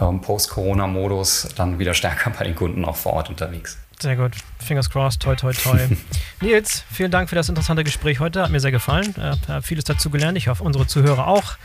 [0.00, 3.76] ähm, Post-Corona-Modus dann wieder stärker bei den Kunden auch vor Ort unterwegs.
[4.00, 4.32] Sehr gut.
[4.58, 5.20] Fingers crossed.
[5.20, 5.78] Toi, toi, toi.
[6.40, 8.42] Nils, vielen Dank für das interessante Gespräch heute.
[8.42, 9.14] Hat mir sehr gefallen.
[9.16, 10.38] Ich habe vieles dazu gelernt.
[10.38, 11.56] Ich hoffe, unsere Zuhörer auch.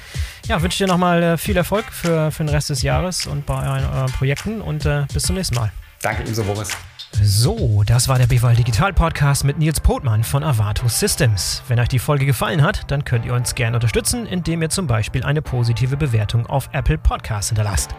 [0.48, 3.56] Ja, wünsche dir nochmal äh, viel Erfolg für, für den Rest des Jahres und bei
[3.56, 5.72] euren Projekten und äh, bis zum nächsten Mal.
[6.02, 6.70] Danke ebenso, Boris.
[7.22, 11.62] So, das war der BWL Digital Podcast mit Nils Potmann von Avato Systems.
[11.68, 14.88] Wenn euch die Folge gefallen hat, dann könnt ihr uns gerne unterstützen, indem ihr zum
[14.88, 17.92] Beispiel eine positive Bewertung auf Apple Podcasts hinterlasst.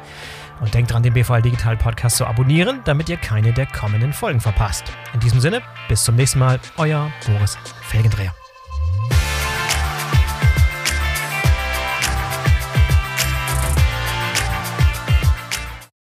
[0.64, 4.40] Und denkt dran, den BVL Digital Podcast zu abonnieren, damit ihr keine der kommenden Folgen
[4.40, 4.84] verpasst.
[5.12, 8.34] In diesem Sinne, bis zum nächsten Mal, euer Boris Felgendreher.